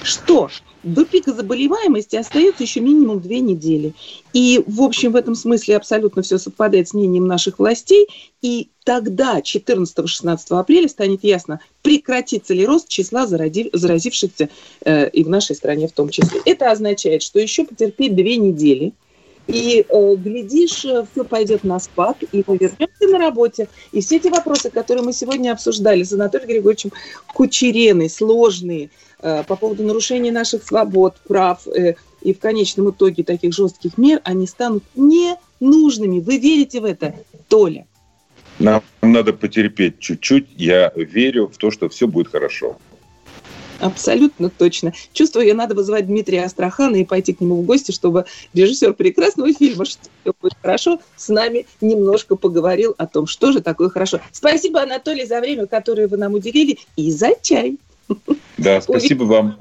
что 0.03 0.49
до 0.87 1.05
пика 1.05 1.33
заболеваемости 1.33 2.15
остается 2.15 2.63
еще 2.63 2.79
минимум 2.79 3.19
две 3.19 3.39
недели. 3.39 3.93
И, 4.33 4.63
в 4.65 4.81
общем, 4.81 5.11
в 5.11 5.15
этом 5.15 5.35
смысле 5.35 5.77
абсолютно 5.77 6.21
все 6.21 6.37
совпадает 6.37 6.89
с 6.89 6.93
мнением 6.93 7.27
наших 7.27 7.59
властей. 7.59 8.07
И 8.41 8.69
тогда, 8.83 9.39
14-16 9.39 10.37
апреля, 10.49 10.87
станет 10.87 11.23
ясно, 11.23 11.59
прекратится 11.81 12.53
ли 12.53 12.65
рост 12.65 12.87
числа 12.87 13.27
заразившихся 13.27 14.49
э, 14.85 15.09
и 15.09 15.23
в 15.23 15.29
нашей 15.29 15.55
стране 15.55 15.87
в 15.87 15.91
том 15.91 16.09
числе. 16.09 16.41
Это 16.45 16.71
означает, 16.71 17.21
что 17.21 17.39
еще 17.39 17.65
потерпеть 17.65 18.15
две 18.15 18.37
недели. 18.37 18.93
И, 19.47 19.85
э, 19.87 20.15
глядишь, 20.15 20.85
все 21.11 21.23
пойдет 21.27 21.63
на 21.63 21.79
спад, 21.79 22.17
и 22.31 22.43
мы 22.45 22.57
вернемся 22.57 23.07
на 23.07 23.17
работе. 23.17 23.69
И 23.91 24.01
все 24.01 24.17
эти 24.17 24.27
вопросы, 24.27 24.69
которые 24.69 25.03
мы 25.03 25.13
сегодня 25.13 25.51
обсуждали 25.51 26.03
с 26.03 26.13
Анатолием 26.13 26.49
Григорьевичем 26.49 26.91
Кучереной, 27.33 28.09
сложные, 28.09 28.85
э, 28.85 29.06
по 29.19 29.55
поводу 29.55 29.83
нарушения 29.83 30.31
наших 30.31 30.63
свобод, 30.63 31.15
прав, 31.27 31.67
э, 31.67 31.95
и 32.21 32.33
в 32.33 32.39
конечном 32.39 32.91
итоге 32.91 33.23
таких 33.23 33.53
жестких 33.53 33.97
мер, 33.97 34.21
они 34.23 34.47
станут 34.47 34.83
ненужными. 34.95 36.19
Вы 36.19 36.37
верите 36.37 36.81
в 36.81 36.85
это, 36.85 37.15
Толя? 37.47 37.87
Нам 38.59 38.81
надо 39.01 39.33
потерпеть 39.33 39.99
чуть-чуть. 39.99 40.47
Я 40.55 40.91
верю 40.95 41.47
в 41.47 41.57
то, 41.57 41.71
что 41.71 41.89
все 41.89 42.07
будет 42.07 42.29
хорошо. 42.29 42.77
Абсолютно 43.79 44.49
точно. 44.49 44.93
Чувствую, 45.13 45.45
я 45.45 45.53
надо 45.53 45.75
вызывать 45.75 46.07
Дмитрия 46.07 46.43
Астрахана 46.43 46.95
и 46.95 47.05
пойти 47.05 47.33
к 47.33 47.41
нему 47.41 47.61
в 47.61 47.65
гости, 47.65 47.91
чтобы 47.91 48.25
режиссер 48.53 48.93
прекрасного 48.93 49.53
фильма 49.53 49.85
«Что 49.85 50.33
будет 50.41 50.55
хорошо» 50.61 50.99
с 51.15 51.29
нами 51.29 51.67
немножко 51.81 52.35
поговорил 52.35 52.95
о 52.97 53.05
том, 53.05 53.27
что 53.27 53.51
же 53.51 53.61
такое 53.61 53.89
хорошо. 53.89 54.19
Спасибо, 54.31 54.81
Анатолий, 54.81 55.25
за 55.25 55.39
время, 55.39 55.67
которое 55.67 56.07
вы 56.07 56.17
нам 56.17 56.33
уделили, 56.33 56.79
и 56.95 57.11
за 57.11 57.29
чай. 57.41 57.77
Да, 58.57 58.81
спасибо 58.81 59.23
вам. 59.23 59.57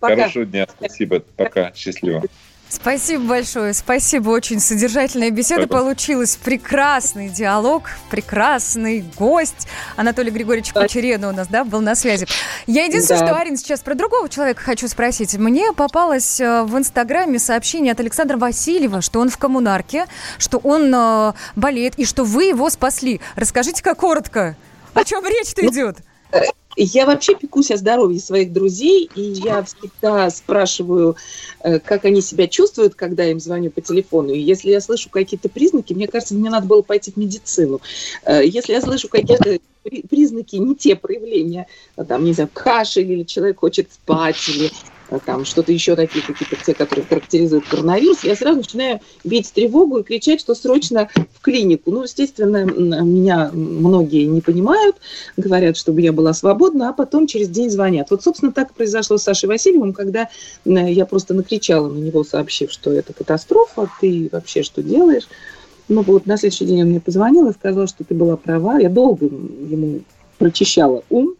Пока. 0.00 0.16
Хорошего 0.16 0.44
дня. 0.44 0.66
Спасибо. 0.78 1.20
Пока. 1.36 1.72
Счастливо. 1.74 2.22
Спасибо 2.68 3.22
большое, 3.22 3.72
спасибо, 3.74 4.30
очень 4.30 4.58
содержательная 4.58 5.30
беседа 5.30 5.62
Спасибо. 5.62 5.78
получилась, 5.78 6.34
прекрасный 6.36 7.28
диалог, 7.28 7.84
прекрасный 8.10 9.04
гость. 9.16 9.68
Анатолий 9.94 10.32
Григорьевич 10.32 10.72
Кучерена 10.72 11.28
у 11.28 11.32
нас, 11.32 11.46
да, 11.46 11.62
был 11.62 11.80
на 11.80 11.94
связи. 11.94 12.26
Я 12.66 12.84
единственное, 12.86 13.20
Да. 13.20 13.26
что, 13.28 13.36
Арин, 13.36 13.56
сейчас 13.56 13.80
про 13.80 13.94
другого 13.94 14.28
человека 14.28 14.62
хочу 14.62 14.88
спросить. 14.88 15.36
Мне 15.36 15.72
попалось 15.72 16.40
э, 16.40 16.64
в 16.64 16.76
Инстаграме 16.76 17.38
сообщение 17.38 17.92
от 17.92 18.00
Александра 18.00 18.36
Васильева, 18.36 19.00
что 19.00 19.20
он 19.20 19.30
в 19.30 19.38
коммунарке, 19.38 20.06
что 20.38 20.58
он 20.58 20.92
э, 20.92 21.32
болеет 21.54 21.94
и 21.98 22.04
что 22.04 22.24
вы 22.24 22.46
его 22.46 22.68
спасли. 22.68 23.20
Расскажите-ка 23.36 23.94
коротко, 23.94 24.56
о 24.92 25.04
чем 25.04 25.24
речь-то 25.24 25.64
идет? 25.68 25.98
Я 26.78 27.06
вообще 27.06 27.34
пекусь 27.34 27.70
о 27.70 27.78
здоровье 27.78 28.20
своих 28.20 28.52
друзей, 28.52 29.10
и 29.14 29.20
я 29.22 29.64
всегда 29.64 30.28
спрашиваю, 30.28 31.16
э, 31.60 31.80
как 31.80 32.04
они 32.04 32.20
себя 32.20 32.48
чувствуют, 32.48 32.94
когда 32.94 33.24
я 33.24 33.30
им 33.30 33.40
звоню 33.40 33.70
по 33.70 33.80
телефону. 33.80 34.30
И 34.34 34.38
если 34.40 34.70
я 34.70 34.82
слышу 34.82 35.08
какие-то 35.08 35.48
признаки, 35.48 35.94
мне 35.94 36.06
кажется, 36.06 36.34
мне 36.34 36.50
надо 36.50 36.66
было 36.66 36.82
пойти 36.82 37.12
в 37.12 37.16
медицину. 37.16 37.80
Э, 38.24 38.42
Если 38.44 38.72
я 38.74 38.82
слышу 38.82 39.08
какие-то 39.08 39.58
при- 39.82 40.02
признаки, 40.02 40.56
не 40.56 40.74
те 40.74 40.96
проявления, 40.96 41.66
э, 41.96 42.04
там, 42.04 42.24
не 42.24 42.34
знаю, 42.34 42.50
кашель, 42.52 43.10
или 43.10 43.22
человек 43.22 43.60
хочет 43.60 43.90
спать, 43.92 44.36
или 44.46 44.66
э, 44.66 44.70
там 45.24 45.44
что-то 45.44 45.72
еще 45.72 45.96
такие 45.96 46.24
какие-то 46.24 46.56
те, 46.64 46.74
которые 46.74 47.06
характеризуют 47.06 47.66
коронавирус, 47.66 48.24
я 48.24 48.34
сразу 48.34 48.58
начинаю 48.58 49.00
бить 49.24 49.52
тревогу 49.52 49.98
и 49.98 50.02
кричать, 50.02 50.40
что 50.40 50.54
срочно 50.54 51.08
в 51.32 51.40
клинику. 51.40 51.90
Ну, 51.90 52.02
естественно, 52.02 52.64
меня 52.64 53.50
многие 53.52 54.24
не 54.24 54.40
понимают, 54.40 54.96
говорят, 55.36 55.76
чтобы 55.76 56.00
я 56.00 56.12
была 56.12 56.32
свободна, 56.32 56.90
а 56.90 56.92
потом 56.92 57.26
через 57.26 57.48
день 57.48 57.70
звонят. 57.70 58.10
Вот, 58.10 58.22
собственно, 58.22 58.52
так 58.52 58.74
произошло 58.74 59.18
с 59.18 59.22
Сашей 59.22 59.48
Васильевым, 59.48 59.92
когда 59.92 60.28
я 60.64 61.06
просто 61.06 61.34
накричала 61.34 61.88
на 61.88 61.98
него, 61.98 62.24
сообщив, 62.24 62.72
что 62.72 62.92
это 62.92 63.12
катастрофа, 63.12 63.88
ты 64.00 64.28
вообще 64.32 64.62
что 64.62 64.82
делаешь? 64.82 65.28
Ну 65.88 66.02
вот, 66.02 66.26
на 66.26 66.36
следующий 66.36 66.66
день 66.66 66.82
он 66.82 66.88
мне 66.88 67.00
позвонил 67.00 67.48
и 67.48 67.52
сказал, 67.52 67.86
что 67.86 68.02
ты 68.02 68.14
была 68.14 68.36
права. 68.36 68.78
Я 68.80 68.88
долго 68.88 69.26
ему 69.26 70.00
прочищала 70.38 71.04
ум. 71.10 71.34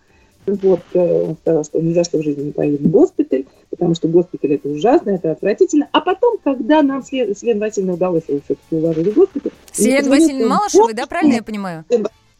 Вот, 0.46 0.80
э, 0.92 1.22
он 1.22 1.36
сказал, 1.36 1.64
что 1.64 1.80
ни 1.80 1.92
за 1.92 2.04
что 2.04 2.18
в 2.18 2.22
жизни 2.22 2.44
не 2.44 2.52
поедет 2.52 2.80
в 2.80 2.88
госпиталь, 2.88 3.46
потому 3.76 3.94
что 3.94 4.08
госпиталь 4.08 4.54
это 4.54 4.68
ужасно, 4.68 5.10
это 5.10 5.32
отвратительно. 5.32 5.88
А 5.92 6.00
потом, 6.00 6.38
когда 6.42 6.82
нам 6.82 7.02
с 7.02 7.12
Лен- 7.12 7.36
с 7.36 7.42
Леной 7.42 7.60
Васильевной 7.60 7.94
удалось 7.94 8.22
его 8.26 8.40
все-таки 8.44 8.74
уложить 8.74 9.06
в 9.06 9.14
госпиталь... 9.14 9.52
С 9.70 9.76
позвонил, 9.76 10.10
Васильевной 10.10 10.48
Малышевой, 10.48 10.94
да, 10.94 11.02
«Боже 11.02 11.08
правильно 11.08 11.34
я 11.34 11.42
понимаю? 11.42 11.84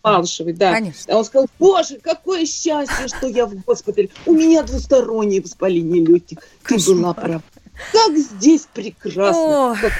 Малышевой, 0.03 0.53
да. 0.53 0.73
Конечно. 0.73 1.15
А 1.15 1.19
он 1.19 1.25
сказал, 1.25 1.47
боже, 1.59 1.99
какое 2.01 2.47
счастье, 2.47 3.09
что 3.09 3.27
я 3.27 3.47
в 3.47 3.55
госпитале. 3.65 4.09
У 4.25 4.33
меня 4.33 4.63
двустороннее 4.63 5.43
воспаление 5.43 6.05
легких. 6.05 6.39
Ты 6.65 6.77
была 6.95 7.13
права. 7.13 7.43
Как 7.93 8.17
здесь 8.17 8.67
прекрасно. 8.73 9.73
Ох. 9.73 9.81
Как 9.81 9.93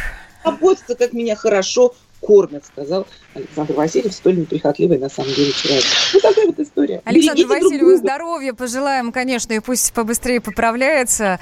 заботятся, 0.45 0.95
как 0.95 1.13
меня 1.13 1.35
хорошо 1.35 1.95
кормят, 2.21 2.65
сказал 2.67 3.07
Александр 3.35 3.75
Васильев, 3.75 4.13
столь 4.13 4.39
неприхотливый 4.39 4.99
на 4.99 5.09
самом 5.09 5.33
деле 5.33 5.53
человек. 5.53 5.85
Вот 6.13 6.23
такая 6.23 6.47
вот 6.47 6.59
история. 6.59 7.03
Александру 7.05 7.47
Берегите 7.49 7.67
Васильеву 7.69 7.97
здоровья 7.97 8.53
пожелаем, 8.53 9.13
конечно, 9.13 9.53
и 9.53 9.61
пусть 9.61 9.93
побыстрее 9.93 10.41
поправляется. 10.41 11.39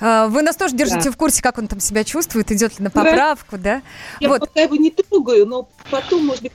А, 0.00 0.28
Вы 0.28 0.42
нас 0.42 0.56
тоже 0.56 0.74
держите 0.76 1.04
Да. 1.04 1.10
в 1.10 1.16
курсе, 1.16 1.42
как 1.42 1.58
он 1.58 1.66
там 1.66 1.80
себя 1.80 2.04
чувствует, 2.04 2.50
идет 2.52 2.78
ли 2.78 2.84
на 2.84 2.90
поправку, 2.90 3.56
да? 3.58 3.82
Я 4.20 4.28
Вот. 4.28 4.40
пока 4.40 4.60
его 4.60 4.76
не 4.76 4.90
трогаю, 4.90 5.46
но 5.46 5.68
потом, 5.90 6.26
может 6.26 6.42
быть, 6.42 6.52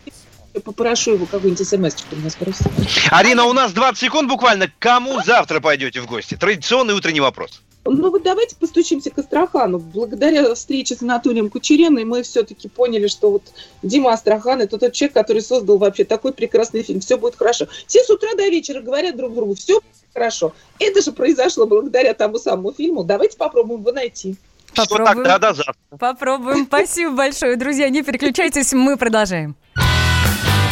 я 0.54 0.62
попрошу 0.62 1.14
его 1.14 1.26
какую-нибудь 1.26 1.68
смс 1.68 2.06
у 2.12 2.16
меня 2.16 2.30
спросить. 2.30 2.68
Арина, 3.10 3.46
у 3.46 3.54
нас 3.54 3.74
20 3.74 3.98
секунд 4.00 4.30
буквально. 4.30 4.72
Кому 4.80 5.20
завтра 5.24 5.60
пойдете 5.60 6.00
в 6.02 6.06
гости? 6.06 6.36
Традиционный 6.36 6.94
утренний 6.94 7.22
вопрос. 7.22 7.62
Ну 7.86 8.12
вот 8.12 8.24
давайте 8.24 8.56
постучимся 8.56 9.10
к 9.10 9.18
Астрахану. 9.18 9.80
Благодаря 9.80 10.54
встрече 10.56 10.96
с 10.96 11.02
Анатолием 11.02 11.50
Кучереной 11.50 12.06
мы 12.06 12.24
все-таки 12.24 12.70
поняли, 12.70 13.08
что 13.08 13.32
вот 13.32 13.44
Дима 13.82 14.14
Астрахан 14.14 14.62
это 14.62 14.78
тот 14.78 14.94
человек, 14.94 15.14
который 15.14 15.42
создал 15.42 15.78
вообще 15.78 16.06
такой 16.06 16.32
прекрасный 16.32 16.82
фильм. 16.84 17.02
Все 17.02 17.18
будет 17.18 17.36
хорошо. 17.36 17.68
Все 17.88 18.04
с 18.04 18.10
утра 18.10 18.30
до 18.36 18.48
вечера 18.48 18.82
говорят 18.82 19.18
друг 19.18 19.34
другу, 19.34 19.56
все 19.56 19.82
будет 19.82 20.08
хорошо. 20.14 20.54
Это 20.80 21.02
же 21.02 21.12
произошло 21.12 21.66
благодаря 21.66 22.14
тому 22.14 22.38
самому 22.38 22.72
фильму. 22.72 23.04
Давайте 23.04 23.38
попробуем 23.38 23.82
его 23.82 23.92
найти. 23.92 24.38
Что 24.72 24.84
Попробуем. 24.84 25.16
тогда 25.16 25.40
до 25.40 25.54
завтра. 25.54 25.76
Попробуем. 26.00 26.66
Спасибо 26.68 27.12
большое, 27.12 27.58
друзья. 27.58 27.90
Не 27.90 28.02
переключайтесь, 28.02 28.74
мы 28.74 28.98
продолжаем. 28.98 29.56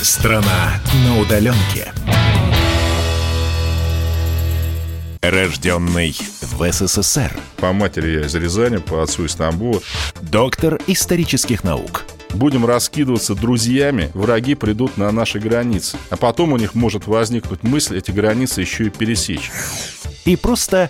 Страна 0.01 0.79
на 1.05 1.21
удаленке. 1.21 1.93
Рожденный 5.21 6.17
в 6.41 6.71
СССР. 6.71 7.31
По 7.57 7.71
матери 7.73 8.21
я 8.21 8.25
из 8.25 8.33
Рязани, 8.33 8.77
по 8.77 9.03
отцу 9.03 9.25
из 9.25 9.35
Тамбова. 9.35 9.79
Доктор 10.19 10.79
исторических 10.87 11.63
наук. 11.63 12.05
Будем 12.33 12.65
раскидываться 12.65 13.35
друзьями, 13.35 14.09
враги 14.15 14.55
придут 14.55 14.97
на 14.97 15.11
наши 15.11 15.37
границы. 15.37 15.97
А 16.09 16.17
потом 16.17 16.53
у 16.53 16.57
них 16.57 16.73
может 16.73 17.05
возникнуть 17.05 17.61
мысль 17.61 17.99
эти 17.99 18.09
границы 18.09 18.61
еще 18.61 18.85
и 18.85 18.89
пересечь. 18.89 19.51
И 20.25 20.35
просто 20.35 20.89